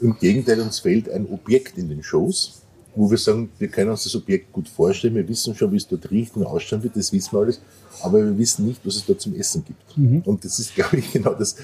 Im 0.01 0.17
Gegenteil, 0.17 0.59
uns 0.61 0.79
fehlt 0.79 1.09
ein 1.09 1.27
Objekt 1.31 1.77
in 1.77 1.89
den 1.89 2.03
Shows, 2.03 2.61
wo 2.95 3.09
wir 3.09 3.17
sagen, 3.17 3.49
wir 3.59 3.67
können 3.67 3.91
uns 3.91 4.03
das 4.03 4.15
Objekt 4.15 4.51
gut 4.53 4.69
vorstellen, 4.69 5.15
wir 5.15 5.27
wissen 5.27 5.55
schon, 5.55 5.71
wie 5.71 5.77
es 5.77 5.87
dort 5.87 6.09
riecht 6.11 6.35
und 6.35 6.45
ausschauen 6.45 6.83
wird, 6.83 6.95
das 6.95 7.11
wissen 7.11 7.33
wir 7.33 7.41
alles, 7.41 7.61
aber 8.01 8.19
wir 8.19 8.37
wissen 8.37 8.65
nicht, 8.65 8.81
was 8.85 8.95
es 8.95 9.05
dort 9.05 9.21
zum 9.21 9.35
Essen 9.35 9.63
gibt. 9.65 9.97
Mhm. 9.97 10.21
Und 10.25 10.43
das 10.43 10.59
ist, 10.59 10.75
glaube 10.75 10.97
ich, 10.97 11.11
genau 11.11 11.33
das, 11.33 11.55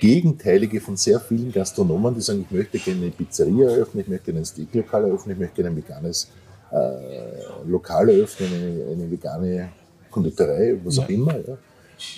Gegenteilige 0.00 0.80
von 0.80 0.96
sehr 0.96 1.20
vielen 1.20 1.52
Gastronomen, 1.52 2.14
die 2.14 2.22
sagen, 2.22 2.46
ich 2.48 2.50
möchte 2.50 2.78
gerne 2.78 3.02
eine 3.02 3.10
Pizzeria 3.10 3.68
eröffnen, 3.68 4.02
ich 4.02 4.08
möchte 4.08 4.24
gerne 4.24 4.40
ein 4.40 4.46
Steaklokal 4.46 5.04
eröffnen, 5.04 5.34
ich 5.34 5.38
möchte 5.38 5.56
gerne 5.56 5.68
ein 5.68 5.76
veganes 5.76 6.28
äh, 6.72 7.68
Lokal 7.68 8.08
eröffnen, 8.08 8.48
eine, 8.48 8.92
eine, 8.92 9.10
vegane 9.10 9.68
Konditorei, 10.10 10.76
was 10.82 10.98
auch 10.98 11.08
immer. 11.08 11.34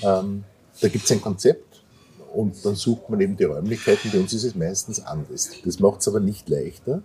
Ja. 0.01 0.21
Ähm, 0.21 0.45
da 0.81 0.89
gibt 0.89 1.05
es 1.05 1.13
ein 1.13 1.21
Konzept 1.21 1.83
und 2.35 2.65
dann 2.65 2.75
sucht 2.75 3.09
man 3.11 3.21
eben 3.21 3.37
die 3.37 3.45
Räumlichkeiten. 3.45 4.11
Bei 4.11 4.19
uns 4.19 4.33
ist 4.33 4.45
es 4.45 4.55
meistens 4.55 5.01
anders. 5.01 5.51
Das 5.65 5.79
macht 5.79 6.01
es 6.01 6.09
aber 6.09 6.21
nicht 6.21 6.49
leichter, 6.49 7.03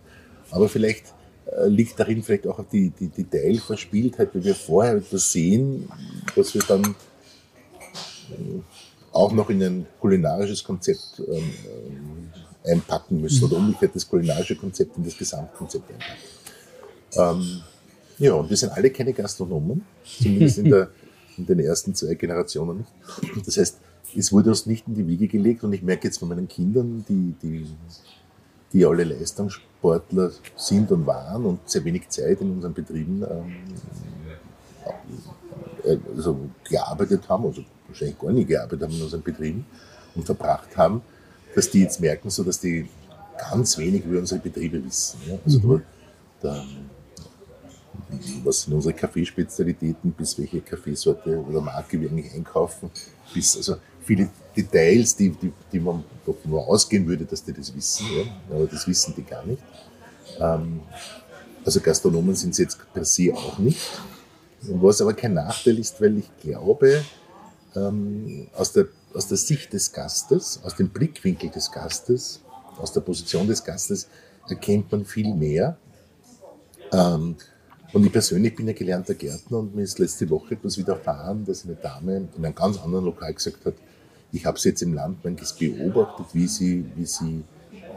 aber 0.51 0.69
vielleicht 0.69 1.13
äh, 1.45 1.67
liegt 1.67 1.99
darin 1.99 2.23
vielleicht 2.23 2.47
auch 2.47 2.63
die, 2.71 2.89
die 2.91 3.09
Detailverspieltheit, 3.09 4.33
weil 4.33 4.43
wir 4.43 4.55
vorher 4.55 4.95
etwas 4.95 5.31
sehen, 5.31 5.89
was 6.35 6.53
wir 6.53 6.61
dann 6.67 6.95
auch 9.11 9.31
noch 9.31 9.49
in 9.49 9.63
ein 9.63 9.85
kulinarisches 9.99 10.63
Konzept 10.63 11.19
ähm, 11.19 11.35
ähm, 11.35 12.29
einpacken 12.65 13.21
müssen 13.21 13.45
oder 13.45 13.57
umgekehrt 13.57 13.95
das 13.95 14.07
kulinarische 14.07 14.55
Konzept 14.55 14.97
in 14.97 15.03
das 15.03 15.17
Gesamtkonzept 15.17 15.89
einpacken. 15.89 16.21
Ähm, 17.13 17.61
ja, 18.19 18.33
und 18.33 18.49
wir 18.49 18.57
sind 18.57 18.71
alle 18.71 18.89
keine 18.89 19.13
Gastronomen, 19.13 19.85
zumindest 20.03 20.57
in, 20.59 20.65
der, 20.65 20.89
in 21.37 21.45
den 21.45 21.59
ersten 21.59 21.93
zwei 21.95 22.15
Generationen 22.15 22.77
nicht. 22.79 23.47
Das 23.47 23.57
heißt, 23.57 23.77
es 24.15 24.31
wurde 24.31 24.49
uns 24.49 24.65
nicht 24.65 24.87
in 24.87 24.95
die 24.95 25.07
Wiege 25.07 25.27
gelegt 25.27 25.63
und 25.63 25.73
ich 25.73 25.81
merke 25.81 26.07
jetzt 26.07 26.17
von 26.17 26.29
meinen 26.29 26.47
Kindern, 26.47 27.05
die, 27.07 27.35
die, 27.41 27.67
die 28.73 28.85
alle 28.85 29.03
Leistungssportler 29.03 30.31
sind 30.55 30.91
und 30.91 31.05
waren 31.05 31.45
und 31.45 31.69
sehr 31.69 31.83
wenig 31.83 32.09
Zeit 32.09 32.41
in 32.41 32.51
unseren 32.51 32.73
Betrieben 32.73 33.23
ähm, 33.29 33.55
äh, 35.83 35.97
also 36.15 36.37
gearbeitet 36.67 37.27
haben, 37.27 37.45
also 37.45 37.63
wahrscheinlich 37.87 38.19
gar 38.19 38.31
nicht 38.31 38.47
gearbeitet 38.47 38.83
haben 38.83 38.93
in 38.93 39.01
unseren 39.01 39.21
Betrieben 39.21 39.65
und 40.15 40.25
verbracht 40.25 40.75
haben, 40.77 41.01
dass 41.55 41.69
die 41.69 41.81
jetzt 41.81 41.99
merken, 41.99 42.29
so 42.29 42.43
dass 42.43 42.59
die 42.59 42.87
ganz 43.37 43.77
wenig 43.77 44.05
über 44.05 44.19
unsere 44.19 44.39
Betriebe 44.39 44.83
wissen. 44.83 45.19
Ja? 45.27 45.37
Also 45.45 45.59
mhm. 45.59 45.81
da, 46.41 46.49
da, 46.49 46.65
was 48.43 48.61
sind 48.61 48.73
unsere 48.73 48.93
Kaffeespezialitäten, 48.93 50.11
bis 50.11 50.37
welche 50.37 50.61
Kaffeesorte 50.61 51.37
oder 51.37 51.61
Marke 51.61 51.99
wir 51.99 52.09
eigentlich 52.09 52.33
einkaufen, 52.33 52.89
bis 53.33 53.57
also 53.57 53.77
viele 54.03 54.29
Details, 54.55 55.15
die, 55.15 55.29
die, 55.29 55.51
die 55.71 55.79
man 55.79 56.03
nur 56.45 56.67
ausgehen 56.67 57.05
würde, 57.07 57.25
dass 57.25 57.43
die 57.43 57.53
das 57.53 57.75
wissen, 57.75 58.05
ja? 58.15 58.55
aber 58.55 58.65
das 58.65 58.87
wissen 58.87 59.13
die 59.15 59.23
gar 59.23 59.45
nicht. 59.45 59.61
Ähm, 60.39 60.81
also 61.63 61.79
Gastronomen 61.81 62.35
sind 62.35 62.55
sie 62.55 62.63
jetzt 62.63 62.79
per 62.93 63.03
se 63.03 63.33
auch 63.33 63.57
nicht. 63.57 63.81
Was 64.61 65.01
aber 65.01 65.13
kein 65.13 65.33
Nachteil 65.33 65.77
ist, 65.77 66.01
weil 66.01 66.17
ich 66.17 66.29
glaube, 66.41 67.03
ähm, 67.75 68.47
aus, 68.55 68.71
der, 68.71 68.87
aus 69.13 69.27
der 69.27 69.37
Sicht 69.37 69.73
des 69.73 69.91
Gastes, 69.91 70.59
aus 70.63 70.75
dem 70.75 70.89
Blickwinkel 70.89 71.49
des 71.49 71.71
Gastes, 71.71 72.41
aus 72.77 72.91
der 72.91 73.01
Position 73.01 73.47
des 73.47 73.63
Gastes 73.63 74.07
erkennt 74.49 74.91
man 74.91 75.05
viel 75.05 75.33
mehr. 75.33 75.77
Ähm, 76.91 77.35
und 77.93 78.05
ich 78.05 78.11
persönlich 78.11 78.55
bin 78.55 78.67
ja 78.67 78.73
gelernter 78.73 79.13
Gärtner 79.13 79.59
und 79.59 79.75
mir 79.75 79.83
ist 79.83 79.99
letzte 79.99 80.29
Woche 80.29 80.55
etwas 80.55 80.77
widerfahren, 80.77 81.45
dass 81.45 81.65
eine 81.65 81.75
Dame 81.75 82.17
in 82.17 82.45
einem 82.45 82.55
ganz 82.55 82.77
anderen 82.79 83.05
Lokal 83.05 83.33
gesagt 83.33 83.65
hat, 83.65 83.75
ich 84.31 84.45
habe 84.45 84.59
sie 84.59 84.69
jetzt 84.69 84.81
im 84.81 84.93
Land 84.93 85.23
manches 85.23 85.53
beobachtet, 85.53 86.25
wie 86.33 86.47
sie, 86.47 86.85
wie 86.95 87.05
sie 87.05 87.43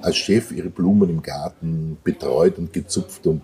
als 0.00 0.16
Chef 0.16 0.52
ihre 0.52 0.70
Blumen 0.70 1.10
im 1.10 1.22
Garten 1.22 1.98
betreut 2.02 2.58
und 2.58 2.72
gezupft 2.72 3.26
und, 3.26 3.42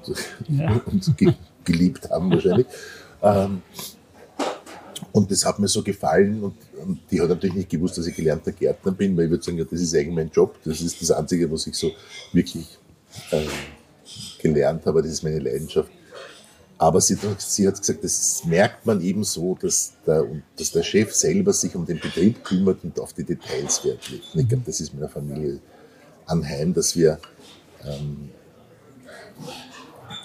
ja. 0.49 0.81
und 0.87 1.17
ge 1.17 1.33
geliebt 1.65 2.09
haben 2.11 2.31
wahrscheinlich. 2.31 2.67
Ähm, 3.21 3.63
und 5.11 5.31
das 5.31 5.45
hat 5.45 5.59
mir 5.59 5.67
so 5.67 5.83
gefallen 5.83 6.43
und, 6.45 6.55
und, 6.81 7.01
die 7.11 7.21
hat 7.21 7.29
natürlich 7.29 7.57
nicht 7.57 7.71
gewusst, 7.71 7.99
dass 7.99 8.07
ich 8.07 8.15
gelernter 8.15 8.53
Gärtner 8.53 8.93
bin, 8.93 9.17
weil 9.17 9.25
ich 9.25 9.31
würde 9.31 9.43
sagen, 9.43 9.59
ja, 9.59 9.65
das 9.65 9.81
ist 9.81 9.95
eigentlich 9.95 10.15
mein 10.15 10.31
Job. 10.31 10.57
Das 10.65 10.81
ist 10.81 11.03
das 11.03 11.11
Einzige, 11.11 11.51
was 11.51 11.67
ich 11.67 11.75
so 11.75 11.91
wirklich 12.33 12.79
äh, 13.33 13.47
gelernt 14.41 14.87
habe, 14.87 15.03
das 15.03 15.11
ist 15.11 15.25
meine 15.25 15.41
Leidenschaft. 15.41 15.91
Aber 16.79 17.01
sie, 17.01 17.17
sie, 17.39 17.67
hat 17.67 17.79
gesagt, 17.79 18.05
das 18.05 18.45
merkt 18.45 18.85
man 18.85 19.01
eben 19.01 19.25
so, 19.25 19.57
dass 19.61 19.95
der, 20.07 20.27
dass 20.57 20.73
der 20.73 20.83
Chef 20.83 21.15
selber 21.15 21.53
sich 21.55 21.75
um 21.75 21.87
den 21.87 21.99
Betrieb 21.99 22.45
kümmert 22.45 22.85
und 22.85 23.01
auf 23.01 23.15
die 23.15 23.25
Details 23.25 23.83
Wert 23.85 24.11
legt. 24.11 24.35
Und 24.35 24.41
ich 24.41 24.49
glaube, 24.49 24.65
das 24.67 24.81
ist 24.81 24.93
meiner 24.93 25.09
Familie 25.09 25.59
anheim, 26.27 26.75
dass 26.75 26.95
wir 26.95 27.19
ähm, 27.85 28.31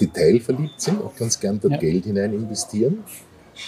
detailverliebt 0.02 0.82
sind, 0.82 1.02
auch 1.02 1.16
ganz 1.16 1.40
gern 1.40 1.60
dort 1.60 1.74
ja. 1.74 1.80
Geld 1.80 2.06
hinein 2.06 2.34
investieren. 2.34 3.04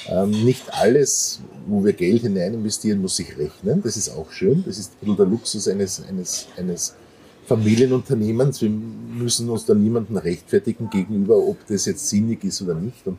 Ähm, 0.08 0.32
nicht 0.44 0.74
alles, 0.74 1.40
wo 1.68 1.84
wir 1.86 1.94
Geld 1.94 2.24
hinein 2.24 2.54
investieren, 2.54 3.02
muss 3.02 3.16
sich 3.16 3.38
rechnen. 3.38 3.82
Das 3.82 3.96
ist 3.96 4.10
auch 4.10 4.30
schön. 4.32 4.63
Das 4.66 4.78
ist 4.78 4.94
ein 4.94 5.00
bisschen 5.00 5.18
der 5.18 5.25
Luxus 5.25 5.68
eines, 5.68 6.04
eines, 6.04 6.48
eines 6.58 6.96
Familienunternehmens. 7.45 8.62
Wir 8.62 8.69
müssen 8.69 9.50
uns 9.50 9.65
da 9.65 9.73
niemandem 9.73 10.17
rechtfertigen 10.17 10.89
gegenüber, 10.89 11.38
ob 11.38 11.65
das 11.67 11.85
jetzt 11.85 12.07
sinnig 12.07 12.43
ist 12.43 12.62
oder 12.62 12.73
nicht. 12.75 13.05
Und 13.05 13.17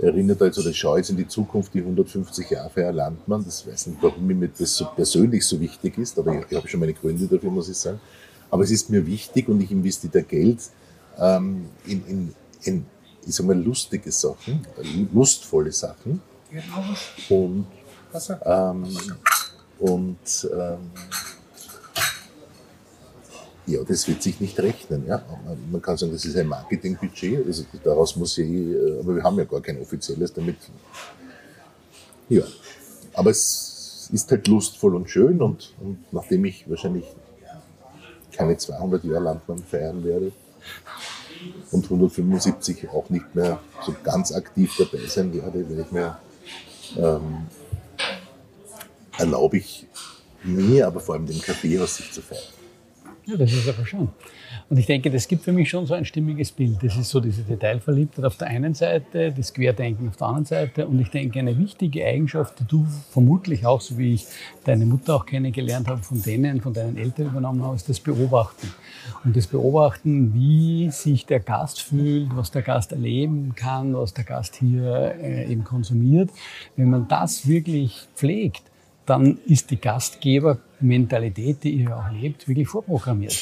erinnert 0.00 0.40
also, 0.42 0.62
das 0.62 0.76
schaue 0.76 0.98
jetzt 0.98 1.10
in 1.10 1.16
die 1.16 1.28
Zukunft, 1.28 1.74
die 1.74 1.80
150 1.80 2.50
Jahre 2.50 2.70
für 2.70 2.90
Landmann. 2.90 3.44
Das 3.44 3.66
weiß 3.66 3.88
nicht, 3.88 4.02
warum 4.02 4.26
mir 4.26 4.48
das 4.56 4.74
so 4.74 4.86
persönlich 4.94 5.44
so 5.44 5.60
wichtig 5.60 5.98
ist, 5.98 6.18
aber 6.18 6.38
ich, 6.38 6.46
ich 6.50 6.56
habe 6.56 6.68
schon 6.68 6.80
meine 6.80 6.94
Gründe 6.94 7.26
dafür, 7.26 7.50
muss 7.50 7.68
ich 7.68 7.76
sagen. 7.76 8.00
Aber 8.50 8.64
es 8.64 8.70
ist 8.70 8.90
mir 8.90 9.06
wichtig 9.06 9.48
und 9.48 9.60
ich 9.60 9.70
investiere 9.70 10.22
Geld 10.22 10.58
ähm, 11.18 11.66
in, 11.86 12.04
in, 12.06 12.34
in, 12.62 12.86
ich 13.26 13.34
sag 13.34 13.46
mal, 13.46 13.60
lustige 13.60 14.10
Sachen, 14.10 14.66
lustvolle 15.12 15.72
Sachen. 15.72 16.20
Und, 17.28 17.66
ähm, 18.44 18.86
und 19.78 20.48
ähm, 20.52 20.78
ja, 23.70 23.84
das 23.84 24.06
wird 24.08 24.22
sich 24.22 24.40
nicht 24.40 24.58
rechnen. 24.60 25.06
Ja. 25.06 25.22
Man 25.70 25.80
kann 25.80 25.96
sagen, 25.96 26.12
das 26.12 26.24
ist 26.24 26.36
ein 26.36 26.46
Marketingbudget, 26.46 27.46
also 27.46 27.64
daraus 27.82 28.16
muss 28.16 28.36
ich, 28.38 28.48
äh, 28.48 28.98
aber 29.00 29.16
wir 29.16 29.22
haben 29.22 29.38
ja 29.38 29.44
gar 29.44 29.60
kein 29.60 29.80
offizielles 29.80 30.32
damit. 30.32 30.56
Ja, 32.28 32.42
aber 33.14 33.30
es 33.30 34.08
ist 34.12 34.30
halt 34.30 34.46
lustvoll 34.48 34.94
und 34.94 35.08
schön 35.08 35.40
und, 35.40 35.74
und 35.80 35.98
nachdem 36.12 36.44
ich 36.44 36.68
wahrscheinlich 36.68 37.04
keine 38.32 38.56
200 38.56 39.04
Jahre 39.04 39.24
Landmann 39.24 39.58
feiern 39.58 40.02
werde 40.04 40.32
und 41.70 41.84
175 41.84 42.88
auch 42.90 43.10
nicht 43.10 43.34
mehr 43.34 43.60
so 43.84 43.94
ganz 44.02 44.32
aktiv 44.32 44.72
dabei 44.78 45.06
sein 45.06 45.32
werde, 45.32 45.68
werde 45.68 45.82
ich 45.82 45.92
mir 45.92 46.18
ähm, 46.96 47.46
erlaube 49.18 49.58
ich 49.58 49.86
mir, 50.42 50.86
aber 50.86 51.00
vor 51.00 51.14
allem 51.14 51.26
dem 51.26 51.40
Kaffeehaus 51.40 51.96
sich 51.96 52.12
zu 52.12 52.22
feiern. 52.22 52.42
Ja, 53.30 53.36
das 53.36 53.52
ist 53.52 53.68
aber 53.68 53.86
schon. 53.86 54.08
Und 54.68 54.76
ich 54.76 54.86
denke, 54.86 55.08
das 55.10 55.28
gibt 55.28 55.44
für 55.44 55.52
mich 55.52 55.68
schon 55.68 55.86
so 55.86 55.94
ein 55.94 56.04
stimmiges 56.04 56.50
Bild. 56.50 56.82
Das 56.82 56.96
ist 56.96 57.10
so 57.10 57.20
diese 57.20 57.42
Detailverliebtheit 57.42 58.24
auf 58.24 58.36
der 58.36 58.48
einen 58.48 58.74
Seite, 58.74 59.32
das 59.32 59.54
Querdenken 59.54 60.08
auf 60.08 60.16
der 60.16 60.26
anderen 60.26 60.46
Seite. 60.46 60.86
Und 60.86 60.98
ich 61.00 61.10
denke, 61.10 61.38
eine 61.38 61.56
wichtige 61.56 62.04
Eigenschaft, 62.04 62.58
die 62.58 62.64
du 62.64 62.86
vermutlich 63.10 63.66
auch, 63.66 63.80
so 63.80 63.98
wie 63.98 64.14
ich 64.14 64.26
deine 64.64 64.84
Mutter 64.84 65.14
auch 65.14 65.26
kennengelernt 65.26 65.86
habe, 65.86 66.02
von 66.02 66.20
denen, 66.22 66.60
von 66.60 66.72
deinen 66.72 66.96
Eltern 66.96 67.26
übernommen 67.26 67.64
hast, 67.64 67.82
ist 67.82 67.88
das 67.88 68.00
Beobachten. 68.00 68.68
Und 69.24 69.36
das 69.36 69.46
Beobachten, 69.46 70.34
wie 70.34 70.90
sich 70.90 71.24
der 71.26 71.40
Gast 71.40 71.82
fühlt, 71.82 72.34
was 72.34 72.50
der 72.50 72.62
Gast 72.62 72.90
erleben 72.90 73.54
kann, 73.54 73.94
was 73.94 74.12
der 74.12 74.24
Gast 74.24 74.56
hier 74.56 75.14
äh, 75.20 75.52
eben 75.52 75.62
konsumiert. 75.62 76.30
Wenn 76.74 76.90
man 76.90 77.06
das 77.06 77.46
wirklich 77.46 78.08
pflegt, 78.16 78.69
dann 79.10 79.38
ist 79.44 79.70
die 79.70 79.80
Gastgebermentalität, 79.80 81.64
die 81.64 81.82
ihr 81.82 81.96
auch 81.96 82.10
lebt, 82.12 82.46
wirklich 82.46 82.68
vorprogrammiert. 82.68 83.36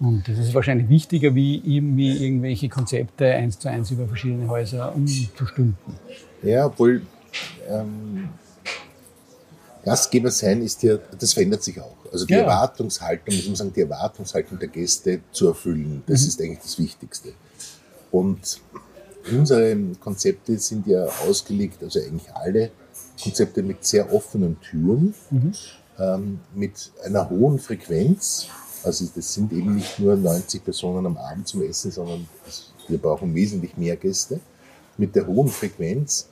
Und 0.00 0.26
das 0.26 0.38
ist 0.38 0.54
wahrscheinlich 0.54 0.88
wichtiger, 0.88 1.34
wie 1.34 1.56
irgendwie 1.56 2.24
irgendwelche 2.24 2.70
Konzepte 2.70 3.26
eins 3.26 3.58
zu 3.58 3.68
eins 3.68 3.90
über 3.90 4.06
verschiedene 4.06 4.48
Häuser 4.48 4.94
umzustülpen. 4.94 5.76
Ja, 6.42 6.66
obwohl 6.66 7.02
ähm, 7.68 8.30
Gastgeber 9.84 10.30
sein 10.30 10.62
ist 10.62 10.82
ja, 10.82 10.96
das 11.18 11.34
verändert 11.34 11.62
sich 11.62 11.78
auch. 11.80 11.96
Also 12.10 12.24
die 12.24 12.32
ja. 12.32 12.40
Erwartungshaltung, 12.40 13.34
muss 13.34 13.46
man 13.46 13.56
sagen, 13.56 13.72
die 13.74 13.82
Erwartungshaltung 13.82 14.58
der 14.58 14.68
Gäste 14.68 15.20
zu 15.32 15.48
erfüllen, 15.48 16.02
das 16.06 16.22
mhm. 16.22 16.28
ist 16.28 16.40
eigentlich 16.40 16.60
das 16.60 16.78
Wichtigste. 16.78 17.34
Und 18.10 18.60
unsere 19.30 19.76
Konzepte 20.00 20.58
sind 20.58 20.86
ja 20.86 21.04
ausgelegt, 21.28 21.82
also 21.82 22.00
eigentlich 22.00 22.32
alle, 22.34 22.70
Konzepte 23.22 23.62
mit 23.62 23.84
sehr 23.84 24.12
offenen 24.12 24.60
Türen, 24.60 25.14
mhm. 25.30 25.52
ähm, 25.98 26.40
mit 26.54 26.92
einer 27.04 27.28
hohen 27.28 27.58
Frequenz. 27.58 28.48
Also 28.84 29.06
das 29.14 29.34
sind 29.34 29.52
eben 29.52 29.74
nicht 29.76 29.98
nur 29.98 30.16
90 30.16 30.64
Personen 30.64 31.04
am 31.06 31.16
Abend 31.16 31.48
zum 31.48 31.62
Essen, 31.62 31.90
sondern 31.90 32.28
wir 32.86 32.98
brauchen 32.98 33.34
wesentlich 33.34 33.76
mehr 33.76 33.96
Gäste. 33.96 34.40
Mit 34.96 35.14
der 35.14 35.26
hohen 35.26 35.48
Frequenz 35.48 36.28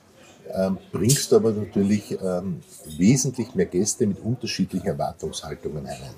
ähm, 0.53 0.77
bringst 0.91 1.31
du 1.31 1.35
aber 1.37 1.51
natürlich 1.51 2.17
ähm, 2.21 2.61
wesentlich 2.97 3.53
mehr 3.53 3.65
Gäste 3.65 4.07
mit 4.07 4.19
unterschiedlichen 4.19 4.87
Erwartungshaltungen 4.87 5.85
herein. 5.85 6.15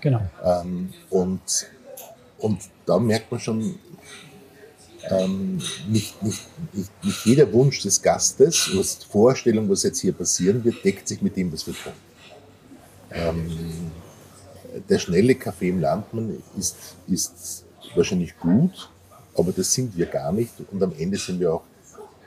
Genau. 0.00 0.20
Ähm, 0.44 0.92
und, 1.10 1.40
und 2.38 2.60
da 2.86 2.98
merkt 2.98 3.30
man 3.30 3.40
schon, 3.40 3.78
ähm, 5.10 5.58
nicht, 5.88 6.22
nicht, 6.22 6.42
nicht, 6.72 7.04
nicht 7.04 7.26
jeder 7.26 7.52
Wunsch 7.52 7.82
des 7.82 8.00
Gastes, 8.00 8.70
was 8.74 8.94
Vorstellung, 9.04 9.68
was 9.68 9.82
jetzt 9.82 10.00
hier 10.00 10.12
passieren 10.12 10.64
wird, 10.64 10.84
deckt 10.84 11.08
sich 11.08 11.22
mit 11.22 11.36
dem, 11.36 11.52
was 11.52 11.66
wir 11.66 11.74
tun. 11.74 11.92
Ähm, 13.10 13.50
der 14.88 14.98
schnelle 14.98 15.34
Kaffee 15.34 15.70
im 15.70 15.80
Landmann 15.80 16.42
ist, 16.58 16.76
ist 17.06 17.64
wahrscheinlich 17.94 18.38
gut, 18.38 18.90
aber 19.34 19.52
das 19.52 19.72
sind 19.72 19.96
wir 19.96 20.06
gar 20.06 20.32
nicht 20.32 20.52
und 20.70 20.82
am 20.82 20.92
Ende 20.98 21.16
sind 21.16 21.40
wir 21.40 21.54
auch 21.54 21.62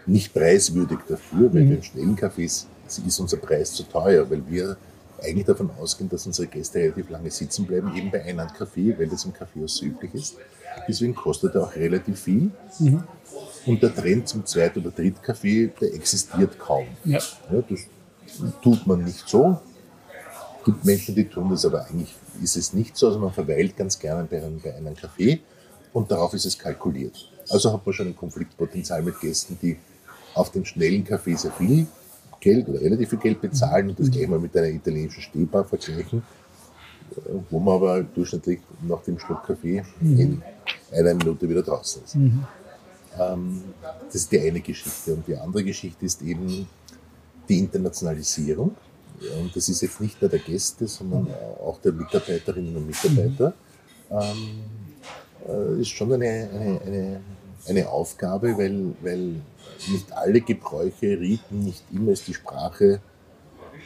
nicht 0.05 0.33
preiswürdig 0.33 0.99
dafür, 1.07 1.53
weil 1.53 1.63
mhm. 1.63 1.77
für 1.77 1.83
schnellen 1.83 2.15
Kaffees 2.15 2.67
ist 3.05 3.19
unser 3.19 3.37
Preis 3.37 3.73
zu 3.73 3.83
teuer, 3.83 4.29
weil 4.29 4.41
wir 4.49 4.75
eigentlich 5.21 5.45
davon 5.45 5.69
ausgehen, 5.79 6.09
dass 6.09 6.25
unsere 6.25 6.47
Gäste 6.47 6.79
relativ 6.79 7.09
lange 7.09 7.31
sitzen 7.31 7.65
bleiben, 7.65 7.95
eben 7.95 8.11
bei 8.11 8.23
einem 8.23 8.47
Kaffee, 8.47 8.97
weil 8.97 9.07
das 9.07 9.25
im 9.25 9.33
Kaffeehaus 9.33 9.77
so 9.77 9.85
üblich 9.85 10.13
ist. 10.13 10.35
Deswegen 10.87 11.13
kostet 11.13 11.55
er 11.55 11.63
auch 11.63 11.75
relativ 11.75 12.21
viel. 12.21 12.51
Mhm. 12.79 13.03
Und 13.65 13.83
der 13.83 13.93
Trend 13.93 14.27
zum 14.27 14.45
Zweit- 14.45 14.75
oder 14.77 14.91
Drittkaffee, 14.91 15.71
der 15.79 15.93
existiert 15.93 16.57
kaum. 16.57 16.87
Ja. 17.05 17.19
ja. 17.51 17.63
das 17.69 17.87
tut 18.61 18.87
man 18.87 19.03
nicht 19.03 19.27
so. 19.27 19.59
Es 20.59 20.65
gibt 20.65 20.85
Menschen, 20.85 21.15
die 21.15 21.25
tun 21.25 21.49
das, 21.49 21.65
aber 21.65 21.85
eigentlich 21.85 22.15
ist 22.41 22.55
es 22.55 22.73
nicht 22.73 22.97
so. 22.97 23.07
Also 23.07 23.19
man 23.19 23.33
verweilt 23.33 23.75
ganz 23.77 23.97
gerne 23.99 24.27
bei 24.29 24.37
einem, 24.37 24.59
bei 24.59 24.75
einem 24.75 24.95
Kaffee 24.95 25.41
und 25.93 26.09
darauf 26.11 26.33
ist 26.33 26.45
es 26.45 26.57
kalkuliert. 26.57 27.29
Also 27.49 27.73
hat 27.73 27.85
man 27.85 27.93
schon 27.93 28.07
ein 28.07 28.15
Konfliktpotenzial 28.15 29.01
mit 29.01 29.19
Gästen, 29.19 29.57
die 29.61 29.77
auf 30.33 30.51
den 30.51 30.65
schnellen 30.65 31.03
Kaffee 31.03 31.35
sehr 31.35 31.51
viel 31.51 31.87
Geld 32.41 32.67
oder 32.67 32.81
relativ 32.81 33.09
viel 33.11 33.19
Geld 33.19 33.39
bezahlen 33.39 33.89
und 33.89 33.99
das 33.99 34.11
gleich 34.11 34.27
mal 34.27 34.39
mit 34.39 34.55
einer 34.57 34.67
italienischen 34.67 35.21
Stehbar 35.21 35.63
vergleichen, 35.63 36.23
wo 37.49 37.59
man 37.59 37.75
aber 37.75 38.03
durchschnittlich 38.03 38.59
nach 38.81 39.01
dem 39.03 39.17
Schluck 39.17 39.45
Kaffee 39.45 39.83
mhm. 40.01 40.19
in 40.19 40.43
einer 40.91 41.13
Minute 41.13 41.47
wieder 41.47 41.61
draußen 41.61 42.03
ist. 42.03 42.15
Mhm. 42.15 42.43
Ähm, 43.19 43.63
das 44.05 44.15
ist 44.15 44.31
die 44.31 44.39
eine 44.39 44.59
Geschichte. 44.59 45.13
Und 45.13 45.27
die 45.27 45.35
andere 45.35 45.63
Geschichte 45.63 46.05
ist 46.05 46.21
eben 46.21 46.67
die 47.47 47.59
Internationalisierung. 47.59 48.75
Und 49.39 49.55
das 49.55 49.69
ist 49.69 49.81
jetzt 49.81 50.01
nicht 50.01 50.19
nur 50.21 50.29
der 50.29 50.39
Gäste, 50.39 50.87
sondern 50.87 51.27
auch 51.63 51.79
der 51.79 51.91
Mitarbeiterinnen 51.91 52.75
und 52.75 52.87
Mitarbeiter. 52.87 53.53
Ähm, 54.09 54.63
äh, 55.47 55.81
ist 55.81 55.89
schon 55.89 56.11
eine, 56.13 56.25
eine, 56.25 56.81
eine, 56.81 57.21
eine 57.67 57.89
Aufgabe, 57.89 58.57
weil, 58.57 58.93
weil 59.01 59.35
nicht 59.89 60.11
alle 60.11 60.41
Gebräuche, 60.41 61.19
Riten, 61.19 61.63
nicht 61.63 61.83
immer 61.91 62.11
ist 62.11 62.27
die 62.27 62.33
Sprache 62.33 62.99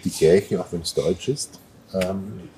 die 0.03 0.09
gleiche, 0.11 0.59
auch 0.61 0.67
wenn 0.71 0.81
es 0.81 0.93
Deutsch 0.93 1.29
ist. 1.29 1.59
Ähm, 1.93 2.49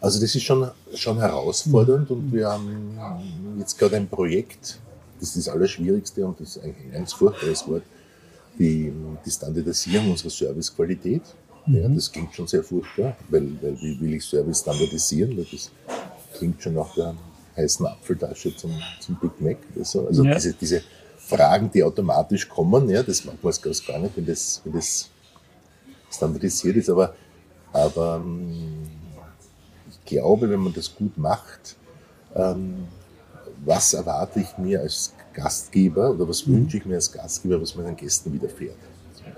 Also 0.00 0.20
das 0.20 0.34
ist 0.34 0.42
schon, 0.42 0.70
schon 0.94 1.18
herausfordernd 1.18 2.10
und 2.10 2.30
wir 2.32 2.48
haben 2.48 2.98
jetzt 3.58 3.78
gerade 3.78 3.96
ein 3.96 4.06
Projekt, 4.08 4.78
das 5.18 5.30
ist 5.30 5.46
das 5.46 5.48
Allerschwierigste 5.54 6.24
und 6.26 6.38
das 6.38 6.56
ist 6.56 6.62
ein 6.62 6.74
ganz 6.92 7.14
furchtbares 7.14 7.66
Wort, 7.66 7.82
die, 8.58 8.92
die 9.24 9.30
Standardisierung 9.30 10.10
unserer 10.10 10.30
Servicequalität. 10.30 11.22
Ja, 11.66 11.88
das 11.88 12.12
klingt 12.12 12.34
schon 12.34 12.46
sehr 12.46 12.62
furchtbar, 12.62 13.16
weil, 13.30 13.50
weil 13.62 13.80
wie 13.80 13.98
will 14.00 14.14
ich 14.14 14.24
Service 14.24 14.60
standardisieren? 14.60 15.36
Weil 15.36 15.46
das 15.50 15.70
klingt 16.36 16.62
schon 16.62 16.74
nach 16.74 16.94
der 16.94 17.14
heißen 17.56 17.86
Apfeltasche 17.86 18.54
zum, 18.56 18.72
zum 19.00 19.16
Big 19.16 19.40
Mac. 19.40 19.58
Oder 19.74 19.84
so. 19.84 20.06
Also 20.06 20.24
ja. 20.24 20.34
diese, 20.34 20.52
diese 20.54 20.82
Fragen, 21.18 21.70
die 21.70 21.82
automatisch 21.82 22.48
kommen, 22.48 22.88
ja, 22.88 23.02
das 23.02 23.24
mag 23.24 23.42
man 23.42 23.50
es 23.50 23.86
gar 23.86 23.98
nicht, 23.98 24.16
wenn 24.16 24.26
das, 24.26 24.60
wenn 24.64 24.72
das 24.74 25.10
standardisiert 26.10 26.76
ist, 26.76 26.88
aber, 26.88 27.14
aber 27.72 28.22
ähm, 28.24 28.82
ich 29.90 30.04
glaube, 30.04 30.48
wenn 30.48 30.60
man 30.60 30.72
das 30.72 30.94
gut 30.94 31.16
macht, 31.18 31.76
ähm, 32.34 32.86
was 33.64 33.94
erwarte 33.94 34.40
ich 34.40 34.56
mir 34.58 34.80
als 34.80 35.14
Gastgeber 35.32 36.10
oder 36.10 36.28
was 36.28 36.46
mhm. 36.46 36.54
wünsche 36.54 36.76
ich 36.76 36.86
mir 36.86 36.94
als 36.94 37.10
Gastgeber, 37.10 37.60
was 37.60 37.74
meinen 37.74 37.96
Gästen 37.96 38.32
widerfährt? 38.32 38.76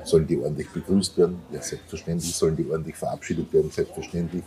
Sollen 0.04 0.26
die 0.26 0.38
ordentlich 0.38 0.70
begrüßt 0.70 1.16
werden? 1.18 1.40
Ja, 1.52 1.60
selbstverständlich. 1.60 2.34
Sollen 2.34 2.56
die 2.56 2.68
ordentlich 2.70 2.96
verabschiedet 2.96 3.52
werden? 3.52 3.70
Selbstverständlich. 3.70 4.44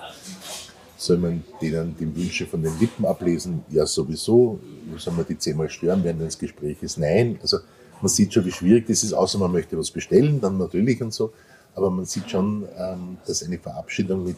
Soll 1.01 1.17
man 1.17 1.43
denen 1.59 1.95
die 1.99 2.15
Wünsche 2.15 2.45
von 2.45 2.61
den 2.61 2.77
Lippen 2.79 3.07
ablesen? 3.07 3.63
Ja, 3.71 3.87
sowieso. 3.87 4.59
Soll 4.97 5.13
man 5.13 5.25
die 5.27 5.35
zehnmal 5.35 5.67
stören 5.67 6.03
während 6.03 6.21
des 6.21 6.37
Gesprächs? 6.37 6.95
Nein. 6.95 7.39
Also 7.41 7.57
man 8.01 8.09
sieht 8.09 8.31
schon, 8.31 8.45
wie 8.45 8.51
schwierig 8.51 8.85
das 8.85 9.03
ist, 9.03 9.11
außer 9.11 9.39
man 9.39 9.51
möchte 9.51 9.75
was 9.79 9.89
bestellen, 9.89 10.39
dann 10.39 10.59
natürlich 10.59 11.01
und 11.01 11.11
so. 11.11 11.33
Aber 11.73 11.89
man 11.89 12.05
sieht 12.05 12.29
schon, 12.29 12.67
ähm, 12.77 13.17
dass 13.25 13.41
eine 13.41 13.57
Verabschiedung 13.57 14.25
mit 14.25 14.37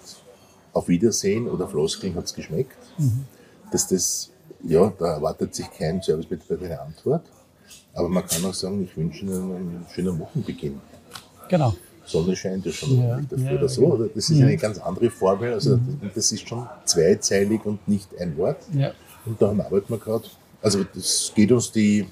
Auf 0.71 0.87
Wiedersehen 0.87 1.49
oder 1.49 1.67
Floskeln 1.67 2.15
hat 2.15 2.25
es 2.27 2.33
geschmeckt, 2.33 2.77
mhm. 2.97 3.25
dass 3.69 3.89
das, 3.89 4.31
ja, 4.63 4.93
da 4.97 5.15
erwartet 5.15 5.53
sich 5.53 5.69
kein 5.69 6.01
Servicemitarbeiter 6.01 6.63
eine 6.63 6.79
Antwort. 6.79 7.25
Aber 7.93 8.07
man 8.07 8.25
kann 8.25 8.45
auch 8.45 8.53
sagen, 8.53 8.81
ich 8.81 8.95
wünsche 8.95 9.25
Ihnen 9.25 9.53
einen 9.53 9.85
schönen 9.93 10.17
Wochenbeginn. 10.17 10.79
Genau. 11.49 11.75
Sonne 12.05 12.35
scheint 12.35 12.65
ja 12.65 12.71
schon 12.71 13.01
ja, 13.01 13.19
dafür 13.29 13.51
ja, 13.51 13.57
oder 13.57 13.69
so. 13.69 13.85
Oder? 13.85 14.07
Das 14.13 14.29
ist 14.29 14.41
eine 14.41 14.57
ganz 14.57 14.77
andere 14.79 15.09
Formel. 15.09 15.53
Also 15.53 15.77
mhm. 15.77 15.99
das 16.13 16.31
ist 16.31 16.47
schon 16.47 16.67
zweizeilig 16.85 17.65
und 17.65 17.87
nicht 17.87 18.09
ein 18.19 18.35
Wort. 18.37 18.57
Ja. 18.73 18.91
Und 19.25 19.41
daran 19.41 19.61
arbeiten 19.61 19.93
wir 19.93 19.97
gerade. 19.97 20.25
Also 20.61 20.83
das 20.93 21.31
geht 21.35 21.51
uns 21.51 21.71
die, 21.71 22.05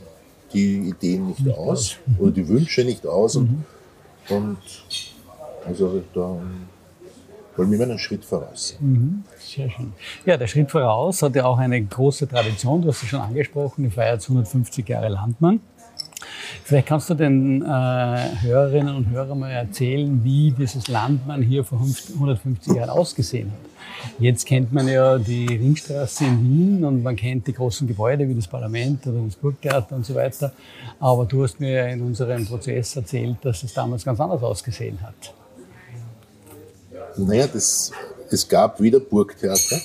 die 0.54 0.90
Ideen 0.90 1.28
nicht, 1.28 1.40
nicht 1.42 1.58
aus 1.58 1.98
mhm. 2.06 2.20
oder 2.20 2.32
die 2.32 2.48
Wünsche 2.48 2.84
nicht 2.84 3.06
aus. 3.06 3.36
Mhm. 3.36 3.64
Und, 4.30 4.38
und 4.38 4.58
also 5.66 6.02
da 6.14 6.40
wollen 7.56 7.72
wir 7.72 7.80
immer 7.80 7.84
einen 7.84 8.00
Schritt 8.00 8.24
voraus. 8.24 8.78
Mhm. 8.80 9.24
Sehr 9.38 9.70
schön. 9.70 9.94
Ja, 10.26 10.38
der 10.38 10.48
Schritt 10.48 10.72
voraus 10.72 11.22
hat 11.22 11.36
ja 11.36 11.46
auch 11.46 11.58
eine 11.58 11.82
große 11.82 12.28
Tradition. 12.28 12.82
Du 12.82 12.88
hast 12.90 13.04
es 13.04 13.10
schon 13.10 13.22
angesprochen, 13.22 13.84
die 13.84 13.90
feiert 13.90 14.22
150 14.24 14.88
Jahre 14.88 15.10
Landmann. 15.10 15.60
Vielleicht 16.64 16.88
kannst 16.88 17.10
du 17.10 17.14
den 17.14 17.62
äh, 17.62 17.66
Hörerinnen 17.66 18.96
und 18.96 19.10
Hörern 19.10 19.40
mal 19.40 19.52
erzählen, 19.52 20.24
wie 20.24 20.52
dieses 20.52 20.88
Landmann 20.88 21.42
hier 21.42 21.64
vor 21.64 21.80
150 21.80 22.76
Jahren 22.76 22.90
ausgesehen 22.90 23.52
hat. 23.52 23.72
Jetzt 24.20 24.46
kennt 24.46 24.72
man 24.72 24.88
ja 24.88 25.18
die 25.18 25.48
Ringstraße 25.48 26.26
in 26.26 26.42
Wien 26.44 26.86
und 26.86 27.04
man 27.04 27.16
kennt 27.16 27.48
die 27.48 27.54
großen 27.54 27.88
Gebäude 27.88 28.28
wie 28.28 28.36
das 28.36 28.48
Parlament 28.48 29.06
oder 29.08 29.20
das 29.26 29.36
Burgtheater 29.36 29.96
und 29.96 30.06
so 30.06 30.16
weiter. 30.16 30.52
Aber 31.00 31.26
du 31.26 31.44
hast 31.44 31.60
mir 31.60 31.88
in 31.90 32.02
unserem 32.02 32.46
Prozess 32.46 32.96
erzählt, 32.96 33.38
dass 33.42 33.64
es 33.64 33.74
damals 33.74 34.04
ganz 34.04 34.20
anders 34.20 34.44
ausgesehen 34.44 35.00
hat. 35.02 35.34
Naja, 37.18 37.48
das, 37.48 37.92
es 38.30 38.48
gab 38.48 38.80
weder 38.80 39.00
Burgtheater, 39.00 39.82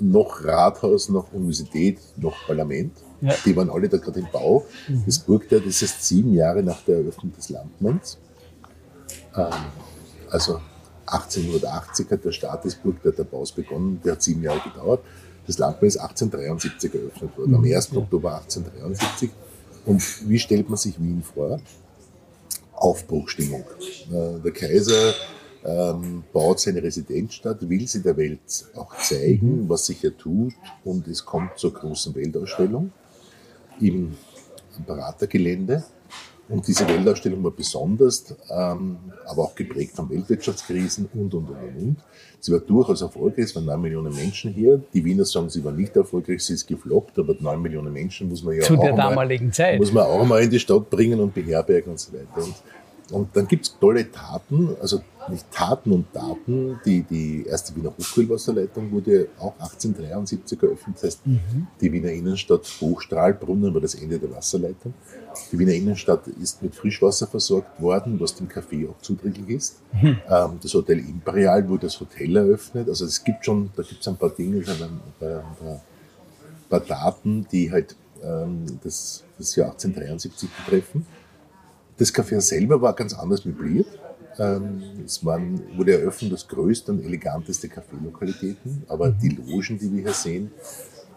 noch 0.00 0.44
Rathaus, 0.44 1.08
noch 1.08 1.32
Universität, 1.32 1.98
noch 2.16 2.46
Parlament. 2.46 2.92
Ja. 3.20 3.34
Die 3.44 3.54
waren 3.54 3.70
alle 3.70 3.88
da 3.88 3.98
gerade 3.98 4.20
im 4.20 4.28
Bau. 4.32 4.66
Mhm. 4.88 5.02
Das 5.06 5.18
Burgtheater 5.18 5.66
ist 5.66 5.82
erst 5.82 6.04
sieben 6.04 6.32
Jahre 6.32 6.62
nach 6.62 6.82
der 6.82 6.96
Eröffnung 6.98 7.32
des 7.34 7.50
Landmanns. 7.50 8.18
Ähm, 9.36 9.52
also 10.30 10.60
1880 11.06 12.10
hat 12.10 12.24
der 12.24 12.32
Start 12.32 12.64
des 12.64 12.76
Burgtheaterbaus 12.76 13.52
begonnen, 13.52 14.00
der 14.04 14.12
hat 14.12 14.22
sieben 14.22 14.42
Jahre 14.42 14.60
gedauert. 14.60 15.00
Das 15.46 15.58
Landmann 15.58 15.88
ist 15.88 15.96
1873 15.96 16.94
eröffnet 16.94 17.36
worden, 17.36 17.54
am 17.54 17.64
1. 17.64 17.92
Mhm. 17.92 17.98
Oktober 17.98 18.34
1873. 18.36 19.30
Und 19.86 20.28
wie 20.28 20.38
stellt 20.38 20.68
man 20.68 20.76
sich 20.76 21.00
Wien 21.00 21.22
vor? 21.22 21.60
Aufbruchstimmung. 22.72 23.64
Äh, 24.10 24.40
der 24.40 24.52
Kaiser 24.52 25.14
ähm, 25.64 26.24
baut 26.32 26.60
seine 26.60 26.82
Residenzstadt, 26.82 27.68
will 27.68 27.86
sie 27.86 28.02
der 28.02 28.16
Welt 28.16 28.66
auch 28.74 28.96
zeigen, 28.96 29.64
mhm. 29.64 29.68
was 29.68 29.86
sich 29.86 30.00
hier 30.00 30.16
tut 30.16 30.54
und 30.84 31.06
es 31.08 31.24
kommt 31.24 31.58
zur 31.58 31.72
großen 31.72 32.14
Weltausstellung 32.14 32.92
im 33.80 34.16
Beratergelände. 34.86 35.84
Und 36.48 36.66
diese 36.66 36.86
Weltausstellung 36.88 37.44
war 37.44 37.52
besonders, 37.52 38.34
ähm, 38.50 38.96
aber 39.24 39.44
auch 39.44 39.54
geprägt 39.54 39.94
von 39.94 40.10
Weltwirtschaftskrisen 40.10 41.08
und, 41.14 41.32
und, 41.32 41.48
und, 41.48 41.76
und. 41.76 41.96
Sie 42.40 42.50
war 42.50 42.58
durchaus 42.58 43.02
erfolgreich, 43.02 43.44
es 43.44 43.54
waren 43.54 43.66
neun 43.66 43.80
Millionen 43.80 44.12
Menschen 44.12 44.52
hier. 44.52 44.82
Die 44.92 45.04
Wiener 45.04 45.24
sagen, 45.24 45.48
sie 45.48 45.62
war 45.62 45.70
nicht 45.70 45.94
erfolgreich, 45.94 46.42
sie 46.42 46.54
ist 46.54 46.66
gefloppt, 46.66 47.16
aber 47.20 47.36
neun 47.38 47.62
Millionen 47.62 47.92
Menschen 47.92 48.28
muss 48.28 48.42
man 48.42 48.56
ja 48.56 48.62
Zu 48.62 48.76
auch 48.76 48.82
der 48.82 48.96
damaligen 48.96 49.46
mal, 49.46 49.52
Zeit. 49.52 49.78
Muss 49.78 49.92
man 49.92 50.04
auch 50.04 50.24
mal 50.26 50.42
in 50.42 50.50
die 50.50 50.58
Stadt 50.58 50.90
bringen 50.90 51.20
und 51.20 51.32
beherbergen 51.32 51.92
und 51.92 52.00
so 52.00 52.12
weiter. 52.12 52.44
Und 52.44 52.54
und 53.10 53.34
dann 53.34 53.46
gibt 53.46 53.66
es 53.66 53.78
tolle 53.78 54.10
Taten, 54.10 54.76
also 54.80 55.00
nicht 55.28 55.50
Taten 55.50 55.92
und 55.92 56.06
Daten. 56.12 56.80
Die, 56.84 57.02
die 57.02 57.44
erste 57.46 57.74
Wiener 57.76 57.92
Hochkühlwasserleitung 57.96 58.90
wurde 58.90 59.28
auch 59.38 59.52
1873 59.54 60.62
eröffnet. 60.62 60.96
Das 60.96 61.04
heißt, 61.04 61.26
mhm. 61.26 61.66
die 61.80 61.92
Wiener 61.92 62.10
Innenstadt 62.10 62.66
Hochstrahlbrunnen 62.80 63.72
war 63.72 63.80
das 63.80 63.94
Ende 63.94 64.18
der 64.18 64.30
Wasserleitung. 64.30 64.94
Die 65.52 65.58
Wiener 65.58 65.72
Innenstadt 65.72 66.26
ist 66.28 66.62
mit 66.62 66.74
Frischwasser 66.74 67.26
versorgt 67.26 67.80
worden, 67.80 68.18
was 68.18 68.34
dem 68.34 68.48
Kaffee 68.48 68.88
auch 68.88 69.00
zuträglich 69.00 69.48
ist. 69.48 69.80
Mhm. 69.92 70.18
Ähm, 70.28 70.58
das 70.62 70.74
Hotel 70.74 70.98
Imperial 70.98 71.68
wurde 71.68 71.86
das 71.86 72.00
Hotel 72.00 72.36
eröffnet. 72.36 72.88
Also 72.88 73.04
es 73.04 73.22
gibt 73.22 73.44
schon, 73.44 73.70
da 73.76 73.82
gibt 73.82 74.00
es 74.00 74.08
ein 74.08 74.16
paar 74.16 74.30
Dinge, 74.30 74.58
ein 74.58 75.00
paar, 75.18 75.44
ein 75.68 75.80
paar 76.68 76.80
Daten, 76.80 77.46
die 77.50 77.70
halt 77.70 77.94
ähm, 78.22 78.64
das, 78.82 79.24
das 79.38 79.54
Jahr 79.56 79.70
1873 79.72 80.48
betreffen. 80.50 81.06
Das 82.00 82.12
Café 82.14 82.40
selber 82.40 82.80
war 82.80 82.94
ganz 82.94 83.12
anders 83.12 83.44
möbliert. 83.44 83.86
Ähm, 84.38 84.82
es 85.04 85.22
waren, 85.22 85.60
wurde 85.76 86.00
eröffnet 86.00 86.32
das 86.32 86.48
größte 86.48 86.92
und 86.92 87.04
eleganteste 87.04 87.68
Café-Lokalitäten, 87.68 88.84
aber 88.88 89.10
die 89.10 89.28
Logen, 89.28 89.78
die 89.78 89.92
wir 89.92 90.04
hier 90.04 90.14
sehen, 90.14 90.50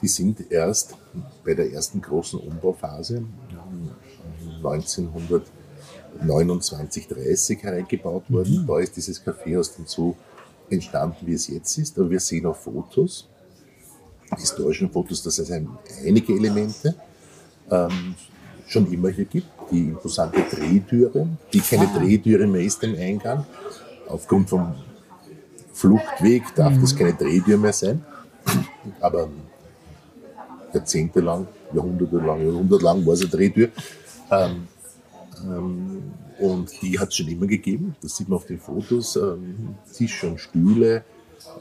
die 0.02 0.10
sind 0.10 0.52
erst 0.52 0.98
bei 1.46 1.54
der 1.54 1.72
ersten 1.72 2.02
großen 2.02 2.38
Umbauphase 2.38 3.24
1929, 4.58 7.08
30 7.08 7.64
hereingebaut 7.64 8.30
worden. 8.30 8.64
Mhm. 8.64 8.68
Da 8.68 8.80
ist 8.80 8.98
dieses 8.98 9.24
Kaffeehaus 9.24 9.78
dann 9.78 9.86
so 9.86 10.18
entstanden, 10.70 11.26
wie 11.26 11.36
es 11.36 11.48
jetzt 11.48 11.78
ist. 11.78 11.98
Aber 11.98 12.10
wir 12.10 12.20
sehen 12.20 12.46
auch 12.46 12.58
Fotos, 12.58 13.30
historischen 14.36 14.92
Fotos, 14.92 15.24
das 15.24 15.38
sind 15.38 15.70
einige 16.06 16.34
Elemente. 16.34 16.94
Ähm, 17.72 18.16
schon 18.68 18.92
immer 18.92 19.10
hier 19.10 19.26
gibt. 19.26 19.48
Die 19.72 19.90
imposante 19.90 20.42
Drehtüre, 20.42 21.28
die 21.52 21.60
keine 21.60 21.88
ah. 21.88 21.98
Drehtüre 21.98 22.48
mehr 22.48 22.62
ist 22.62 22.84
im 22.84 22.96
Eingang. 22.96 23.46
Aufgrund 24.08 24.50
vom 24.50 24.76
Fluchtweg 25.74 26.44
darf 26.56 26.74
mhm. 26.74 26.82
das 26.82 26.96
keine 26.96 27.14
Drehtür 27.14 27.58
mehr 27.58 27.74
sein. 27.74 28.04
Aber 29.00 29.30
jahrzehntelang, 30.74 31.48
jahrhundertelang, 31.74 32.46
jahrhundertelang 32.46 33.06
war 33.06 33.14
es 33.14 33.22
eine 33.22 33.30
Drehtür. 33.30 33.70
Ähm, 34.32 34.68
ähm, 35.44 36.04
und 36.40 36.82
die 36.82 37.00
hat 37.00 37.10
es 37.10 37.16
schon 37.16 37.28
immer 37.28 37.48
gegeben. 37.48 37.96
Das 38.02 38.18
sieht 38.18 38.28
man 38.28 38.38
auf 38.38 38.46
den 38.46 38.60
Fotos. 38.60 39.16
Ähm, 39.16 39.76
Tische 39.94 40.28
und 40.28 40.40
Stühle 40.40 41.04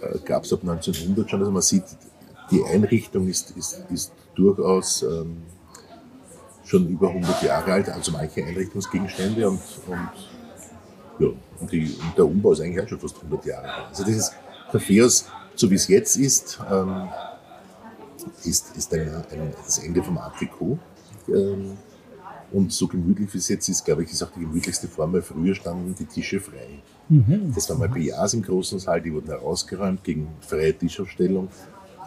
äh, 0.01 0.19
gab 0.25 0.45
es 0.45 0.53
ab 0.53 0.61
1900 0.63 1.31
schon. 1.31 1.41
Also 1.41 1.53
man 1.53 1.63
sieht, 1.63 1.85
die 2.51 2.65
Einrichtung 2.65 3.29
ist, 3.29 3.51
ist, 3.57 3.85
ist 3.91 4.13
durchaus 4.35 5.03
ähm, 5.03 5.39
schon 6.73 6.89
über 6.89 7.09
100 7.09 7.43
Jahre 7.43 7.73
alt, 7.73 7.89
also 7.91 8.13
manche 8.13 8.43
Einrichtungsgegenstände 8.45 9.47
und, 9.49 9.61
und, 9.87 10.09
ja, 11.19 11.29
und, 11.61 11.71
die, 11.71 11.85
und 11.85 12.17
der 12.17 12.25
Umbau 12.25 12.53
ist 12.53 12.63
eigentlich 12.63 12.83
auch 12.83 12.89
schon 12.89 12.99
fast 12.99 13.17
100 13.17 13.45
Jahre 13.45 13.71
alt. 13.71 13.89
Also 13.91 14.05
dieses 14.05 14.33
Kaffeehaus, 14.71 15.27
so 15.55 15.71
wie 15.71 15.75
es 15.75 15.87
jetzt 15.89 16.17
ist, 16.17 16.59
ähm, 16.71 17.09
ist, 18.45 18.75
ist 18.75 18.95
ein, 18.95 19.01
ein, 19.01 19.53
das 19.63 19.79
Ende 19.81 20.03
vom 20.03 20.17
Art 20.17 20.41
Deco. 20.41 20.79
Ähm, 21.29 21.77
und 22.53 22.73
so 22.73 22.87
gemütlich 22.87 23.33
wie 23.33 23.39
es 23.39 23.49
jetzt 23.49 23.69
ist, 23.69 23.85
glaube 23.85 24.05
ich, 24.05 24.13
ist 24.13 24.23
auch 24.23 24.31
die 24.31 24.41
gemütlichste 24.41 24.89
Form, 24.89 25.13
weil 25.13 25.23
früher 25.23 25.55
standen 25.55 25.95
die 25.95 26.07
Tische 26.07 26.41
frei. 26.41 26.81
Mhm. 27.09 27.53
Das 27.55 27.69
waren 27.69 27.81
mal 27.81 27.89
PAs 27.89 28.33
im 28.35 28.43
großen 28.43 28.79
Saal, 28.79 29.03
die 29.03 29.13
wurden 29.13 29.29
herausgeräumt 29.29 30.03
gegen 30.05 30.29
freie 30.41 30.73
Tischaufstellung. 30.77 31.49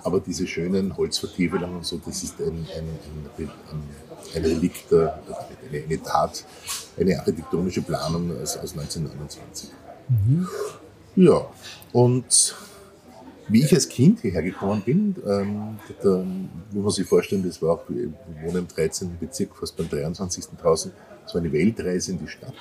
Aber 0.06 0.20
diese 0.20 0.46
schönen 0.46 0.96
Holzvertiefelungen 0.96 1.78
und 1.78 1.86
so, 1.86 2.00
das 2.06 2.24
ist 2.24 2.40
ein, 2.40 2.68
ein, 2.78 2.88
ein, 3.38 3.50
ein 4.36 4.44
Relikt, 4.44 4.94
eine, 4.94 5.84
eine 5.84 6.02
Tat, 6.02 6.46
eine 6.98 7.18
architektonische 7.20 7.82
Planung 7.82 8.32
aus, 8.42 8.56
aus 8.56 8.72
1929. 8.78 9.70
Mhm. 10.08 10.48
Ja, 11.16 11.48
und 11.92 12.56
Wie 13.48 13.64
ich 13.64 13.74
als 13.74 13.88
Kind 13.88 14.22
hierher 14.22 14.42
gekommen 14.42 14.82
bin, 14.84 15.16
ähm, 15.26 15.78
da, 16.02 16.24
muss 16.72 16.84
man 16.84 16.90
sich 16.92 17.08
vorstellen, 17.08 17.44
das 17.44 17.62
war 17.62 17.74
auch, 17.76 17.84
wir 17.88 18.12
wohnen 18.44 18.58
im 18.58 18.68
13. 18.68 19.18
Bezirk, 19.20 19.56
fast 19.56 19.78
beim 19.78 19.88
23. 19.88 20.46
draußen, 20.60 20.92
das 21.24 21.34
war 21.36 21.42
eine 21.42 21.52
Weltreise 21.52 22.12
in 22.12 22.20
die 22.20 22.28
Stadt. 22.28 22.56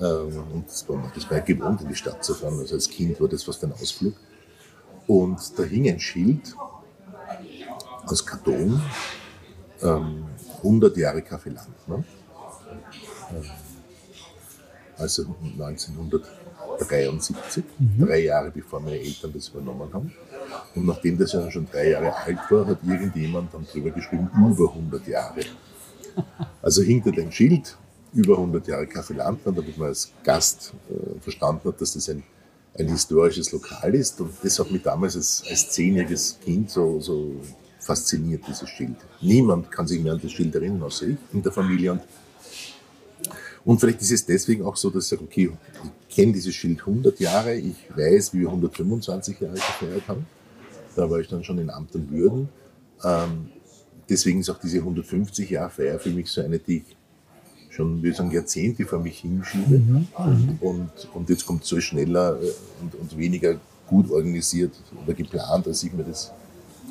Ähm, 0.00 0.42
und 0.54 0.66
das 0.66 0.88
war, 0.88 1.12
das 1.14 1.30
war 1.30 1.40
gewohnt, 1.40 1.82
in 1.82 1.88
die 1.88 1.94
Stadt 1.94 2.24
zu 2.24 2.32
fahren. 2.34 2.58
Also 2.58 2.74
als 2.74 2.88
Kind 2.88 3.20
war 3.20 3.28
das 3.28 3.42
fast 3.42 3.62
ein 3.64 3.72
Ausflug. 3.72 4.14
Und 5.06 5.38
da 5.58 5.62
hing 5.64 5.88
ein 5.88 6.00
Schild 6.00 6.54
aus 8.10 8.26
Karton, 8.26 8.80
ähm, 9.82 10.24
100 10.58 10.96
Jahre 10.96 11.22
Kaffee 11.22 11.50
Land. 11.50 11.88
Ne? 11.88 12.04
Ähm, 13.30 13.44
also 14.96 15.34
1973, 15.42 17.64
mhm. 17.78 18.06
drei 18.06 18.18
Jahre 18.18 18.50
bevor 18.50 18.80
meine 18.80 18.98
Eltern 18.98 19.32
das 19.32 19.48
übernommen 19.48 19.88
haben. 19.92 20.12
Und 20.74 20.86
nachdem 20.86 21.16
das 21.16 21.32
ja 21.32 21.50
schon 21.50 21.66
drei 21.70 21.90
Jahre 21.90 22.14
alt 22.14 22.38
war, 22.50 22.66
hat 22.66 22.78
irgendjemand 22.86 23.54
dann 23.54 23.66
drüber 23.66 23.90
geschrieben, 23.90 24.28
über 24.34 24.68
100 24.68 25.06
Jahre. 25.06 25.40
Also 26.60 26.82
hinter 26.82 27.12
dem 27.12 27.30
Schild, 27.30 27.76
über 28.12 28.34
100 28.34 28.66
Jahre 28.66 28.86
Kaffee 28.86 29.14
Landmann, 29.14 29.54
damit 29.54 29.78
man 29.78 29.88
als 29.88 30.10
Gast 30.22 30.74
äh, 30.90 31.20
verstanden 31.20 31.68
hat, 31.68 31.80
dass 31.80 31.94
das 31.94 32.08
ein, 32.08 32.22
ein 32.78 32.88
historisches 32.88 33.52
Lokal 33.52 33.94
ist. 33.94 34.20
Und 34.20 34.32
das 34.42 34.58
hat 34.58 34.70
mich 34.70 34.82
damals 34.82 35.16
als, 35.16 35.44
als 35.48 35.70
zehnjähriges 35.70 36.38
Kind 36.44 36.70
so, 36.70 37.00
so 37.00 37.36
fasziniert, 37.80 38.42
dieses 38.46 38.68
Schild. 38.68 38.96
Niemand 39.20 39.70
kann 39.70 39.86
sich 39.86 40.00
mehr 40.00 40.12
an 40.12 40.20
das 40.22 40.32
Schild 40.32 40.54
erinnern, 40.54 40.82
außer 40.82 41.08
ich 41.08 41.16
in 41.32 41.42
der 41.42 41.52
Familie. 41.52 41.92
Und, 41.92 42.02
und 43.64 43.80
vielleicht 43.80 44.00
ist 44.02 44.12
es 44.12 44.24
deswegen 44.24 44.64
auch 44.64 44.76
so, 44.76 44.90
dass 44.90 45.04
ich 45.04 45.10
sage, 45.10 45.22
okay, 45.22 45.50
ich 46.08 46.14
kenne 46.14 46.32
dieses 46.32 46.54
Schild 46.54 46.80
100 46.80 47.18
Jahre, 47.20 47.54
ich 47.54 47.76
weiß, 47.94 48.34
wie 48.34 48.40
wir 48.40 48.48
125 48.48 49.40
Jahre 49.40 49.54
gefeiert 49.54 50.08
haben. 50.08 50.26
Da 50.96 51.08
war 51.08 51.18
ich 51.20 51.28
dann 51.28 51.42
schon 51.44 51.58
in 51.58 51.70
Amt 51.70 51.94
und 51.94 52.10
Würden. 52.10 52.48
Ähm, 53.02 53.48
deswegen 54.08 54.40
ist 54.40 54.50
auch 54.50 54.58
diese 54.58 54.78
150 54.78 55.48
Jahre 55.48 55.70
Feier 55.70 55.98
für 55.98 56.10
mich 56.10 56.30
so 56.30 56.42
eine, 56.42 56.58
die 56.58 56.78
ich 56.78 56.96
schon, 57.70 58.02
würde 58.02 58.16
sagen, 58.16 58.30
Jahrzehnte 58.30 58.84
vor 58.84 58.98
mich 58.98 59.20
hinschiebe. 59.20 59.78
Mhm. 59.78 60.06
mhm. 60.18 60.58
Und, 60.60 60.90
und 61.14 61.30
jetzt 61.30 61.46
kommt 61.46 61.62
es 61.62 61.68
so 61.68 61.80
schneller 61.80 62.40
äh, 62.42 62.52
und, 62.82 62.94
und 62.96 63.16
weniger 63.16 63.58
gut 63.86 64.10
organisiert 64.10 64.72
oder 65.02 65.14
geplant, 65.14 65.66
als 65.66 65.82
ich 65.82 65.92
mir 65.92 66.04
das 66.04 66.32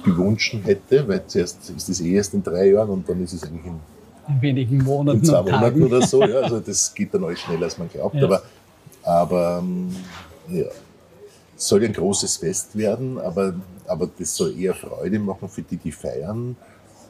gewünscht 0.04 0.56
hätte, 0.64 1.08
weil 1.08 1.26
zuerst 1.28 1.70
ist 1.70 1.90
das 1.90 2.02
eh 2.02 2.14
erst 2.14 2.34
in 2.34 2.44
drei 2.44 2.72
Jahren 2.72 2.90
und 2.90 3.08
dann 3.08 3.24
ist 3.24 3.34
es 3.34 3.44
eigentlich 3.44 3.66
in, 3.66 3.80
in 4.28 4.42
wenigen 4.42 4.84
Monaten. 4.84 5.20
In 5.20 5.26
zwei 5.26 5.42
Monaten 5.42 5.84
oder 5.84 6.02
so. 6.02 6.22
Ja, 6.22 6.40
also 6.42 6.60
das 6.60 6.94
geht 6.94 7.14
dann 7.14 7.24
alles 7.24 7.40
schneller, 7.40 7.64
als 7.64 7.78
man 7.78 7.90
glaubt. 7.90 8.16
Ja. 8.16 8.26
Aber, 8.26 8.42
aber 9.04 9.60
ähm, 9.62 9.96
ja, 10.50 10.66
es 11.58 11.68
soll 11.68 11.84
ein 11.84 11.94
großes 11.94 12.38
Fest 12.38 12.78
werden, 12.78 13.20
aber, 13.20 13.54
aber 13.86 14.10
das 14.18 14.36
soll 14.36 14.58
eher 14.58 14.74
Freude 14.74 15.20
machen 15.20 15.50
für 15.50 15.62
die, 15.62 15.78
die 15.78 15.92
feiern. 15.92 16.56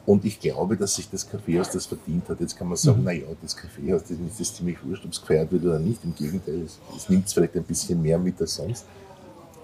Und 0.05 0.25
ich 0.25 0.39
glaube, 0.39 0.75
dass 0.75 0.95
sich 0.95 1.07
das 1.07 1.29
Kaffeehaus 1.29 1.69
das 1.69 1.85
verdient 1.85 2.27
hat. 2.29 2.39
Jetzt 2.39 2.57
kann 2.57 2.67
man 2.67 2.77
sagen, 2.77 2.99
mhm. 2.99 3.05
naja, 3.05 3.27
das 3.43 3.55
Kaffeehaus, 3.55 4.01
das 4.03 4.39
ist 4.39 4.55
ziemlich 4.55 4.77
wurscht, 4.83 5.05
ob 5.05 5.11
es 5.11 5.21
gefeiert 5.21 5.51
wird 5.51 5.63
oder 5.65 5.77
nicht. 5.77 6.03
Im 6.03 6.15
Gegenteil, 6.15 6.63
es, 6.65 6.79
es 6.97 7.09
nimmt 7.09 7.27
es 7.27 7.33
vielleicht 7.33 7.55
ein 7.55 7.63
bisschen 7.63 8.01
mehr 8.01 8.17
mit 8.17 8.41
als 8.41 8.55
sonst. 8.55 8.85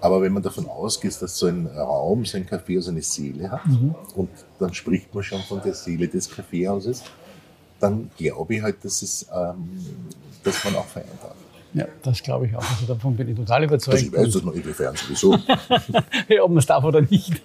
Aber 0.00 0.20
wenn 0.20 0.32
man 0.32 0.42
davon 0.42 0.68
ausgeht, 0.68 1.20
dass 1.20 1.38
so 1.38 1.46
ein 1.46 1.66
Raum, 1.66 2.24
so 2.24 2.36
ein 2.36 2.46
Kaffeehaus 2.46 2.88
eine 2.88 3.02
Seele 3.02 3.50
hat, 3.50 3.66
mhm. 3.66 3.94
und 4.14 4.30
dann 4.58 4.72
spricht 4.74 5.14
man 5.14 5.24
schon 5.24 5.40
von 5.40 5.60
der 5.62 5.74
Seele 5.74 6.06
des 6.08 6.30
Kaffeehauses, 6.30 7.02
dann 7.80 8.10
glaube 8.16 8.54
ich 8.56 8.62
halt, 8.62 8.84
dass, 8.84 9.02
es, 9.02 9.26
ähm, 9.32 9.68
dass 10.42 10.64
man 10.64 10.76
auch 10.76 10.86
feiern 10.86 11.08
darf. 11.22 11.34
Ja, 11.74 11.86
das 12.02 12.22
glaube 12.22 12.46
ich 12.46 12.56
auch. 12.56 12.62
Also 12.62 12.86
davon 12.86 13.16
bin 13.16 13.28
ich 13.28 13.36
total 13.36 13.64
überzeugt. 13.64 13.96
Also 13.96 14.06
ich 14.06 14.12
weiß 14.12 14.32
das 14.32 14.42
noch, 14.42 14.54
ich 14.54 14.64
feiern 14.64 14.96
sowieso. 14.96 15.34
ja, 16.28 16.42
ob 16.42 16.50
man 16.50 16.58
es 16.58 16.66
darf 16.66 16.84
oder 16.84 17.00
nicht. 17.02 17.42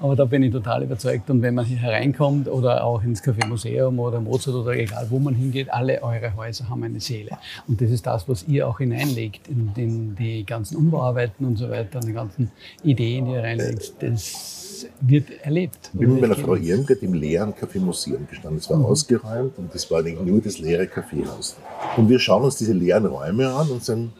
Aber 0.00 0.16
da 0.16 0.24
bin 0.24 0.42
ich 0.42 0.52
total 0.52 0.82
überzeugt. 0.82 1.30
Und 1.30 1.40
wenn 1.42 1.54
man 1.54 1.64
hier 1.64 1.78
hereinkommt 1.78 2.48
oder 2.48 2.84
auch 2.84 3.02
ins 3.02 3.22
Café 3.22 3.46
Museum 3.46 3.98
oder 3.98 4.20
Mozart 4.20 4.56
oder 4.56 4.72
egal 4.72 5.06
wo 5.08 5.18
man 5.18 5.34
hingeht, 5.34 5.72
alle 5.72 6.02
eure 6.02 6.36
Häuser 6.36 6.68
haben 6.68 6.82
eine 6.82 7.00
Seele. 7.00 7.38
Und 7.66 7.80
das 7.80 7.90
ist 7.90 8.06
das, 8.06 8.28
was 8.28 8.46
ihr 8.48 8.68
auch 8.68 8.78
hineinlegt 8.78 9.48
in, 9.48 9.72
in 9.76 10.14
die 10.16 10.44
ganzen 10.44 10.76
Umbauarbeiten 10.76 11.46
und 11.46 11.56
so 11.56 11.70
weiter, 11.70 12.00
die 12.00 12.12
ganzen 12.12 12.50
Ideen, 12.82 13.26
die 13.26 13.32
ihr 13.32 13.42
reinlegt. 13.42 13.94
Das 14.00 14.61
wird 15.00 15.30
erlebt. 15.42 15.90
Ich 15.92 16.00
bin 16.00 16.12
mit 16.12 16.22
meiner 16.22 16.36
Frau 16.36 16.54
Irmgard 16.54 17.02
im 17.02 17.14
leeren 17.14 17.54
Kaffeemuseum 17.54 18.26
gestanden. 18.28 18.58
Es 18.58 18.70
war 18.70 18.78
mhm. 18.78 18.86
ausgeräumt 18.86 19.58
und 19.58 19.74
es 19.74 19.90
war 19.90 20.00
eigentlich 20.00 20.20
nur 20.20 20.40
das 20.40 20.58
leere 20.58 20.86
Kaffeehaus. 20.86 21.56
Und 21.96 22.08
wir 22.08 22.18
schauen 22.18 22.44
uns 22.44 22.56
diese 22.56 22.72
leeren 22.72 23.06
Räume 23.06 23.52
an 23.52 23.70
und 23.70 23.84
sagen, 23.84 24.12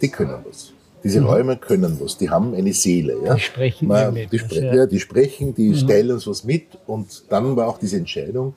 die 0.00 0.08
können 0.08 0.38
was. 0.44 0.72
Diese 1.04 1.20
mhm. 1.20 1.26
Räume 1.26 1.56
können 1.56 1.98
was, 2.00 2.16
die 2.16 2.30
haben 2.30 2.54
eine 2.54 2.72
Seele. 2.72 3.16
Ja? 3.24 3.34
Die 3.34 3.40
sprechen 3.40 3.88
Man, 3.88 4.14
die, 4.14 4.38
spre 4.38 4.64
ja. 4.64 4.74
ja. 4.74 4.86
die 4.86 5.00
sprechen, 5.00 5.54
die 5.54 5.70
mhm. 5.70 5.76
stellen 5.76 6.10
uns 6.12 6.26
was 6.26 6.44
mit 6.44 6.66
und 6.86 7.24
dann 7.28 7.56
war 7.56 7.68
auch 7.68 7.78
diese 7.78 7.96
Entscheidung, 7.96 8.54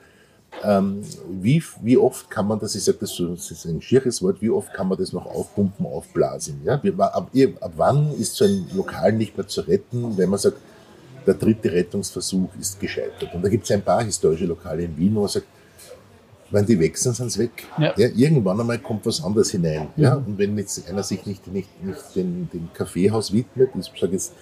ähm, 0.64 1.02
wie, 1.28 1.62
wie 1.82 1.96
oft 1.96 2.30
kann 2.30 2.46
man 2.46 2.58
das, 2.58 2.74
ich 2.74 2.84
sage 2.84 2.98
das, 3.00 3.10
so, 3.10 3.34
das 3.34 3.50
ist 3.50 3.64
ein 3.66 3.82
schieres 3.82 4.22
Wort, 4.22 4.40
wie 4.40 4.50
oft 4.50 4.72
kann 4.72 4.88
man 4.88 4.96
das 4.96 5.12
noch 5.12 5.26
aufpumpen, 5.26 5.86
aufblasen? 5.86 6.60
Ja? 6.64 6.74
Ab, 6.74 7.30
ab 7.60 7.72
wann 7.76 8.12
ist 8.12 8.36
so 8.36 8.44
ein 8.44 8.66
Lokal 8.74 9.12
nicht 9.12 9.36
mehr 9.36 9.46
zu 9.46 9.62
retten, 9.62 10.16
wenn 10.16 10.30
man 10.30 10.38
sagt, 10.38 10.58
der 11.26 11.34
dritte 11.34 11.72
Rettungsversuch 11.72 12.50
ist 12.60 12.78
gescheitert. 12.78 13.34
Und 13.34 13.42
da 13.42 13.48
gibt 13.48 13.64
es 13.64 13.70
ein 13.70 13.82
paar 13.82 14.02
historische 14.04 14.46
Lokale 14.46 14.84
in 14.84 14.96
Wien, 14.96 15.14
wo 15.14 15.20
man 15.20 15.28
sagt, 15.28 15.46
wenn 16.50 16.64
die 16.64 16.78
weg 16.78 16.96
sind, 16.96 17.16
sind 17.16 17.32
sie 17.32 17.40
weg. 17.40 17.64
Ja. 17.78 17.92
Ja, 17.96 18.08
irgendwann 18.14 18.60
einmal 18.60 18.78
kommt 18.78 19.04
was 19.04 19.22
anderes 19.22 19.50
hinein. 19.50 19.88
Mhm. 19.96 20.02
Ja? 20.02 20.14
Und 20.14 20.38
wenn 20.38 20.56
jetzt 20.58 20.88
einer 20.88 21.02
sich 21.02 21.26
nicht, 21.26 21.46
nicht, 21.48 21.84
nicht 21.84 22.14
dem, 22.14 22.48
dem 22.52 22.68
Kaffeehaus 22.72 23.32
widmet, 23.32 23.70
ich 23.74 24.00
sage 24.00 24.12
jetzt 24.12 24.32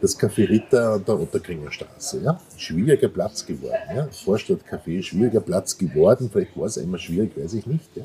das 0.00 0.18
Café 0.18 0.48
Ritter 0.48 0.94
an 0.94 1.04
der 1.04 1.18
Otterkringer 1.18 1.72
Straße, 1.72 2.20
ja? 2.22 2.38
schwieriger 2.58 3.08
Platz 3.08 3.46
geworden. 3.46 3.96
Ja? 3.96 4.08
Vorstadtcafé, 4.08 5.02
schwieriger 5.02 5.40
Platz 5.40 5.78
geworden, 5.78 6.28
vielleicht 6.30 6.56
war 6.56 6.66
es 6.66 6.76
immer 6.76 6.98
schwierig, 6.98 7.32
weiß 7.36 7.54
ich 7.54 7.66
nicht. 7.66 7.96
Ja? 7.96 8.04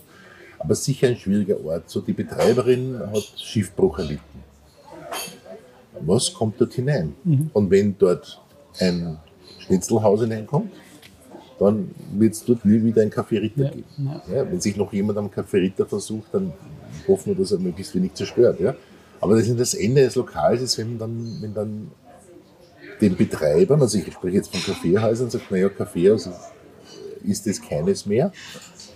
Aber 0.59 0.75
sicher 0.75 1.07
ein 1.07 1.17
schwieriger 1.17 1.63
Ort. 1.65 1.89
So 1.89 1.99
die 1.99 2.13
Betreiberin 2.13 2.99
hat 2.99 3.33
Schiffbruch 3.37 3.99
erlitten 3.99 4.48
was 6.01 6.33
kommt 6.33 6.59
dort 6.59 6.73
hinein? 6.73 7.13
Mhm. 7.23 7.49
Und 7.53 7.71
wenn 7.71 7.97
dort 7.97 8.41
ein 8.79 9.17
Schnitzelhaus 9.59 10.21
hineinkommt, 10.21 10.71
dann 11.59 11.91
wird 12.13 12.33
es 12.33 12.45
dort 12.45 12.63
nie 12.63 12.81
wieder 12.83 13.01
ein 13.01 13.11
Café 13.11 13.41
Ritter 13.41 13.65
ja. 13.65 13.69
geben. 13.69 13.85
Ja, 14.33 14.49
wenn 14.49 14.61
sich 14.61 14.77
noch 14.77 14.93
jemand 14.93 15.17
am 15.17 15.27
Café 15.27 15.55
Ritter 15.55 15.85
versucht, 15.85 16.33
dann 16.33 16.53
hoffen 17.07 17.27
wir, 17.27 17.35
dass 17.35 17.51
er 17.51 17.59
möglichst 17.59 17.93
wenig 17.95 18.13
zerstört. 18.13 18.59
Ja? 18.59 18.75
Aber 19.19 19.35
das, 19.35 19.47
ist 19.47 19.59
das 19.59 19.73
Ende 19.73 20.03
des 20.03 20.15
Lokals 20.15 20.61
ist, 20.61 20.77
wenn 20.77 20.97
dann, 20.97 21.37
wenn 21.41 21.53
dann 21.53 21.91
den 23.01 23.15
Betreibern, 23.15 23.81
also 23.81 23.97
ich 23.97 24.11
spreche 24.11 24.37
jetzt 24.37 24.51
von 24.51 24.61
Kaffeehäusern, 24.61 25.29
sagt, 25.29 25.51
naja, 25.51 25.69
Kaffeehaus 25.69 26.29
ist 27.23 27.45
das 27.45 27.61
keines 27.61 28.05
mehr 28.05 28.31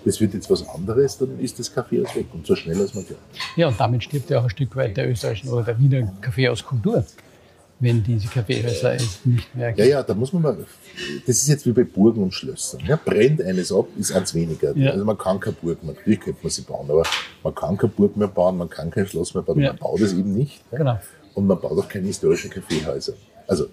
das 0.06 0.20
wird 0.20 0.34
jetzt 0.34 0.50
was 0.50 0.68
anderes, 0.68 1.18
dann 1.18 1.40
ist 1.40 1.60
das 1.60 1.74
Kaffeehaus 1.74 2.16
weg 2.16 2.26
und 2.34 2.46
so 2.46 2.56
schnell 2.56 2.80
als 2.80 2.94
man 2.94 3.06
glaubt. 3.06 3.22
Ja, 3.56 3.68
und 3.68 3.80
damit 3.80 4.04
stirbt 4.04 4.30
ja 4.30 4.40
auch 4.40 4.44
ein 4.44 4.50
Stück 4.50 4.76
weit 4.76 4.98
der 4.98 5.10
österreichischen 5.10 5.50
oder 5.50 5.64
der 5.64 5.80
Wiener 5.80 6.12
Kaffeehauskultur 6.22 7.06
wenn 7.84 8.02
diese 8.02 8.28
Kaffeehäuser 8.30 8.96
es 8.96 9.20
nicht 9.26 9.54
mehr 9.56 9.74
gibt. 9.74 9.80
Ja, 9.80 9.86
ja, 9.86 10.04
da 10.04 10.14
muss 10.14 10.32
man 10.32 10.42
mal, 10.42 10.58
das 11.28 11.36
ist 11.36 11.48
jetzt 11.50 11.66
wie 11.66 11.74
bei 11.74 11.84
Burgen 11.84 12.24
und 12.24 12.34
Schlössern. 12.34 12.82
Ja, 12.88 12.98
brennt 13.04 13.42
eines 13.42 13.72
ab, 13.72 13.88
ist 13.98 14.12
eins 14.14 14.34
weniger. 14.34 14.76
Ja. 14.78 14.92
Also 14.92 15.04
man 15.04 15.18
kann 15.18 15.40
keine 15.40 15.56
Burg 15.62 15.84
mehr, 15.84 15.94
natürlich 15.94 16.22
könnte 16.22 16.40
man 16.42 16.50
sie 16.50 16.62
bauen, 16.62 16.90
aber 16.90 17.04
man 17.44 17.54
kann 17.54 17.78
keine 17.78 17.92
Burg 17.92 18.16
mehr 18.16 18.30
bauen, 18.30 18.58
man 18.58 18.70
kann 18.70 18.90
kein 18.90 19.06
Schloss 19.06 19.34
mehr 19.34 19.44
bauen, 19.44 19.60
ja. 19.60 19.70
man 19.70 19.78
baut 19.78 20.00
es 20.00 20.14
eben 20.14 20.34
nicht. 20.34 20.64
Genau. 20.72 20.98
Und 21.34 21.48
man 21.48 21.60
baut 21.60 21.78
auch 21.78 21.90
keine 21.90 22.08
historischen 22.08 22.50
Kaffeehäuser. 22.50 23.14
Also 23.48 23.68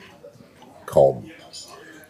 kaum. 0.87 1.25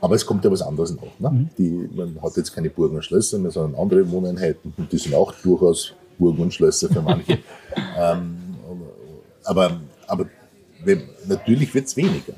Aber 0.01 0.15
es 0.15 0.25
kommt 0.25 0.45
ja 0.45 0.51
was 0.51 0.63
anderes 0.63 0.95
noch. 0.95 1.19
Ne? 1.19 1.31
Mhm. 1.31 1.51
Die, 1.59 1.89
man 1.95 2.21
hat 2.23 2.37
jetzt 2.37 2.55
keine 2.55 2.71
Burgen 2.71 2.97
und 2.97 3.03
Schlösser 3.03 3.39
mehr, 3.39 3.51
sondern 3.51 3.81
andere 3.81 4.11
Wohneinheiten. 4.11 4.73
Und 4.77 4.91
die 4.91 4.99
sind 4.99 5.15
auch 5.15 5.33
durchaus 5.43 5.95
Burgen 6.19 6.43
und 6.43 6.55
Schlösser 6.55 6.89
für 6.89 7.03
manche. 7.03 7.39
ähm, 7.99 8.37
aber 9.45 9.81
aber 10.11 10.27
wenn, 10.85 11.03
natürlich 11.27 11.73
wird 11.75 11.87
es 11.87 11.97
weniger. 11.97 12.35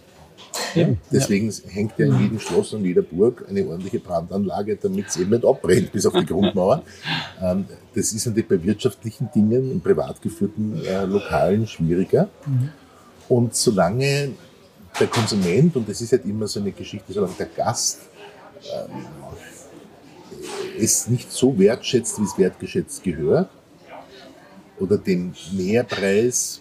Ja, 0.75 0.89
deswegen 1.11 1.51
ja. 1.51 1.57
hängt 1.69 1.99
ja 1.99 2.07
in 2.07 2.21
jedem 2.21 2.39
Schloss 2.39 2.75
und 2.75 2.85
jeder 2.85 3.03
Burg 3.03 3.45
eine 3.49 3.67
ordentliche 3.67 4.01
Brandanlage, 4.01 4.77
damit 4.77 5.09
es 5.09 5.17
eben 5.17 5.31
nicht 5.31 5.45
abbrennt 5.45 5.93
bis 5.93 6.05
auf 6.05 6.13
die 6.13 6.27
Grundmauer. 6.27 6.83
Ähm, 7.43 7.67
das 7.95 8.13
ist 8.13 8.27
natürlich 8.27 8.49
bei 8.49 8.63
wirtschaftlichen 8.63 9.31
Dingen, 9.35 9.71
in 9.71 9.81
privat 9.81 10.21
geführten 10.21 10.83
äh, 10.85 11.05
Lokalen 11.05 11.67
schwieriger. 11.67 12.29
Mhm. 12.47 12.69
Und 13.29 13.55
solange 13.55 14.33
der 14.99 15.07
Konsument, 15.07 15.77
und 15.77 15.89
das 15.89 16.01
ist 16.01 16.13
halt 16.13 16.25
immer 16.25 16.47
so 16.47 16.61
eine 16.61 16.73
Geschichte, 16.73 17.13
solange 17.13 17.35
der 17.39 17.47
Gast 17.47 18.01
ähm, 18.65 19.07
es 20.79 21.09
nicht 21.09 21.31
so 21.31 21.59
wertschätzt, 21.59 22.19
wie 22.21 22.25
es 22.25 22.39
wertgeschätzt 22.39 23.03
gehört, 23.03 23.51
oder 24.79 24.99
den 24.99 25.35
Mehrpreis 25.53 26.61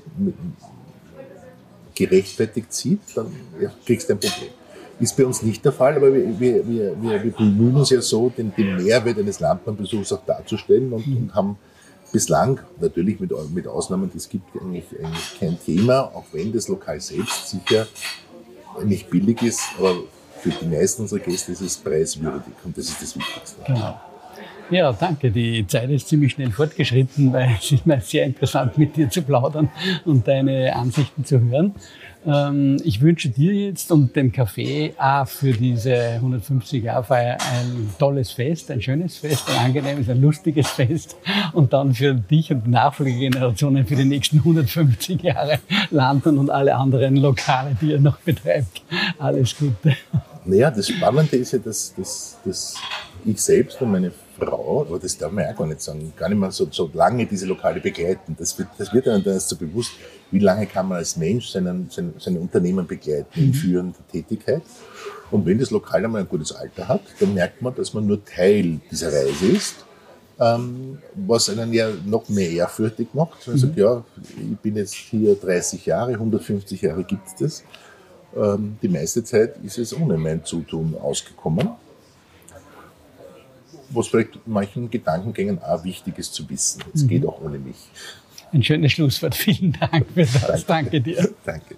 gerechtfertigt 1.95 2.71
sieht, 2.73 3.01
dann 3.15 3.31
ja, 3.59 3.71
kriegst 3.85 4.09
du 4.09 4.13
ein 4.13 4.19
Problem. 4.19 4.49
Ist 4.99 5.17
bei 5.17 5.25
uns 5.25 5.41
nicht 5.41 5.65
der 5.65 5.71
Fall, 5.71 5.95
aber 5.95 6.13
wir, 6.13 6.39
wir, 6.39 6.67
wir, 6.67 7.23
wir 7.23 7.31
bemühen 7.31 7.75
uns 7.75 7.89
ja 7.89 8.01
so, 8.01 8.29
den, 8.29 8.53
den 8.55 8.75
Mehrwert 8.75 9.17
eines 9.17 9.39
Landmannbesuchs 9.39 10.13
auch 10.13 10.23
darzustellen 10.25 10.93
und, 10.93 11.07
und 11.07 11.33
haben 11.33 11.57
bislang, 12.11 12.59
natürlich 12.79 13.19
mit, 13.19 13.31
mit 13.53 13.67
Ausnahmen, 13.67 14.11
es 14.15 14.29
gibt 14.29 14.45
eigentlich, 14.59 14.85
eigentlich 14.97 15.39
kein 15.39 15.59
Thema, 15.59 16.01
auch 16.01 16.25
wenn 16.31 16.51
das 16.51 16.67
Lokal 16.67 16.99
selbst 16.99 17.49
sicher 17.49 17.87
nicht 18.83 19.09
billig 19.09 19.41
ist, 19.41 19.61
aber 19.77 19.95
für 20.41 20.49
die 20.49 20.65
meisten 20.65 21.03
unserer 21.03 21.19
Gäste 21.19 21.51
ist 21.51 21.61
es 21.61 21.77
preiswürdig 21.77 22.53
und 22.63 22.77
das 22.77 22.89
ist 22.89 23.01
das 23.01 23.15
Wichtigste. 23.15 23.61
Genau. 23.65 23.99
Ja, 24.71 24.93
danke. 24.93 25.31
Die 25.31 25.67
Zeit 25.67 25.89
ist 25.89 26.07
ziemlich 26.07 26.31
schnell 26.31 26.49
fortgeschritten, 26.49 27.33
weil 27.33 27.57
es 27.59 27.73
ist 27.73 27.85
mir 27.85 27.99
sehr 27.99 28.25
interessant, 28.25 28.77
mit 28.77 28.95
dir 28.95 29.09
zu 29.09 29.21
plaudern 29.21 29.69
und 30.05 30.25
deine 30.25 30.73
Ansichten 30.73 31.25
zu 31.25 31.41
hören. 31.41 31.75
Ähm, 32.25 32.77
ich 32.85 33.01
wünsche 33.01 33.27
dir 33.27 33.53
jetzt 33.53 33.91
und 33.91 34.15
dem 34.15 34.31
Café 34.31 34.93
auch 34.97 35.27
für 35.27 35.51
diese 35.51 36.21
150-Jahr-Feier 36.23 37.33
ein 37.33 37.89
tolles 37.99 38.31
Fest, 38.31 38.71
ein 38.71 38.81
schönes 38.81 39.17
Fest, 39.17 39.49
ein 39.49 39.65
angenehmes, 39.65 40.07
ein 40.07 40.21
lustiges 40.21 40.69
Fest 40.69 41.17
und 41.51 41.73
dann 41.73 41.93
für 41.93 42.13
dich 42.13 42.49
und 42.51 42.65
die 42.65 42.69
Nachfolgegenerationen 42.69 43.85
für 43.85 43.95
die 43.95 44.05
nächsten 44.05 44.37
150 44.37 45.21
Jahre 45.21 45.59
Landen 45.89 46.37
und 46.37 46.49
alle 46.49 46.75
anderen 46.75 47.17
Lokale, 47.17 47.75
die 47.81 47.91
ihr 47.91 47.99
noch 47.99 48.19
betreibt. 48.19 48.83
Alles 49.19 49.57
Gute. 49.57 49.97
Naja, 50.45 50.71
das 50.71 50.87
Spannende 50.87 51.35
ist 51.35 51.51
ja, 51.51 51.59
dass, 51.59 51.93
dass, 51.93 52.37
dass 52.45 52.75
ich 53.25 53.41
selbst 53.41 53.81
und 53.81 53.91
meine 53.91 54.11
Frau, 54.41 54.81
aber 54.81 54.99
das 54.99 55.17
darf 55.17 55.31
man 55.31 55.43
ja 55.43 55.53
gar 55.53 55.67
nicht 55.67 55.81
sagen, 55.81 56.11
gar 56.17 56.27
nicht 56.29 56.37
mehr 56.37 56.51
so, 56.51 56.67
so 56.71 56.89
lange 56.93 57.25
diese 57.25 57.45
Lokale 57.45 57.79
begleiten. 57.79 58.35
Das 58.37 58.57
wird, 58.57 58.69
das 58.77 58.91
wird 58.93 59.07
einem 59.07 59.23
dann 59.23 59.35
erst 59.35 59.49
so 59.49 59.55
bewusst, 59.55 59.91
wie 60.31 60.39
lange 60.39 60.65
kann 60.65 60.87
man 60.87 60.97
als 60.97 61.15
Mensch 61.15 61.49
seinen, 61.49 61.89
sein, 61.89 62.13
seine 62.17 62.39
Unternehmen 62.39 62.87
begleiten 62.87 63.27
in 63.35 63.47
mhm. 63.47 63.53
führender 63.53 63.99
Tätigkeit. 64.11 64.63
Und 65.29 65.45
wenn 65.45 65.59
das 65.59 65.71
Lokal 65.71 66.03
einmal 66.03 66.21
ein 66.21 66.27
gutes 66.27 66.51
Alter 66.51 66.87
hat, 66.87 67.01
dann 67.19 67.33
merkt 67.33 67.61
man, 67.61 67.75
dass 67.75 67.93
man 67.93 68.05
nur 68.05 68.23
Teil 68.25 68.79
dieser 68.89 69.13
Reise 69.13 69.45
ist, 69.45 69.85
ähm, 70.39 70.97
was 71.15 71.49
einen 71.49 71.71
ja 71.71 71.89
noch 72.05 72.27
mehr 72.27 72.49
ehrfürchtig 72.49 73.09
macht. 73.13 73.47
Man 73.47 73.55
mhm. 73.55 73.59
sagt, 73.59 73.77
ja, 73.77 74.03
ich 74.37 74.57
bin 74.59 74.75
jetzt 74.75 74.93
hier 74.93 75.35
30 75.35 75.85
Jahre, 75.85 76.13
150 76.13 76.81
Jahre 76.81 77.03
gibt 77.03 77.27
es 77.27 77.35
das. 77.35 77.63
Ähm, 78.35 78.77
die 78.81 78.89
meiste 78.89 79.23
Zeit 79.23 79.55
ist 79.63 79.77
es 79.77 79.95
ohne 79.95 80.17
mein 80.17 80.43
Zutun 80.43 80.95
ausgekommen 80.99 81.69
was 83.93 84.07
vielleicht 84.07 84.47
manchen 84.47 84.89
Gedankengängen 84.89 85.61
auch 85.61 85.83
wichtig 85.83 86.17
ist 86.17 86.33
zu 86.33 86.49
wissen. 86.49 86.83
Es 86.93 87.03
mhm. 87.03 87.07
geht 87.07 87.25
auch 87.25 87.41
ohne 87.41 87.59
mich. 87.59 87.75
Ein 88.53 88.63
schönes 88.63 88.91
Schlusswort. 88.91 89.35
Vielen 89.35 89.73
Dank 89.73 90.07
für 90.13 90.25
das. 90.25 90.65
Danke, 90.65 90.67
Danke 90.99 91.01
dir. 91.01 91.29
Danke. 91.45 91.75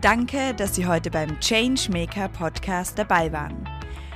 Danke, 0.00 0.54
dass 0.54 0.74
Sie 0.74 0.86
heute 0.86 1.10
beim 1.10 1.38
Changemaker 1.40 2.28
Podcast 2.28 2.98
dabei 2.98 3.30
waren. 3.32 3.68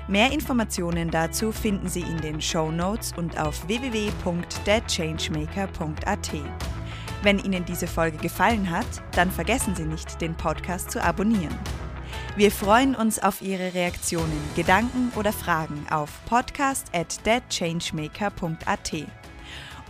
Mehr 0.06 0.32
Informationen 0.32 1.10
dazu 1.10 1.52
finden 1.52 1.88
Sie 1.88 2.00
in 2.00 2.18
den 2.18 2.40
Show 2.40 2.70
Notes 2.70 3.12
und 3.16 3.38
auf 3.38 3.68
www.thechangemaker.at. 3.68 6.30
Wenn 7.22 7.38
Ihnen 7.38 7.64
diese 7.64 7.86
Folge 7.86 8.18
gefallen 8.18 8.70
hat, 8.70 8.86
dann 9.12 9.30
vergessen 9.30 9.74
Sie 9.74 9.84
nicht, 9.84 10.20
den 10.20 10.34
Podcast 10.34 10.90
zu 10.90 11.02
abonnieren. 11.02 11.56
Wir 12.38 12.52
freuen 12.52 12.94
uns 12.94 13.18
auf 13.18 13.42
Ihre 13.42 13.74
Reaktionen, 13.74 14.40
Gedanken 14.54 15.10
oder 15.16 15.32
Fragen 15.32 15.84
auf 15.90 16.08
podcast 16.26 16.86
at. 16.94 17.18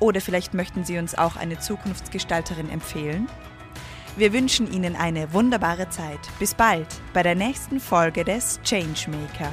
Oder 0.00 0.20
vielleicht 0.22 0.54
möchten 0.54 0.82
Sie 0.82 0.96
uns 0.96 1.14
auch 1.14 1.36
eine 1.36 1.58
Zukunftsgestalterin 1.58 2.70
empfehlen? 2.70 3.28
Wir 4.16 4.32
wünschen 4.32 4.72
Ihnen 4.72 4.96
eine 4.96 5.34
wunderbare 5.34 5.90
Zeit. 5.90 6.20
Bis 6.38 6.54
bald 6.54 6.88
bei 7.12 7.22
der 7.22 7.34
nächsten 7.34 7.80
Folge 7.80 8.24
des 8.24 8.58
Changemaker. 8.64 9.52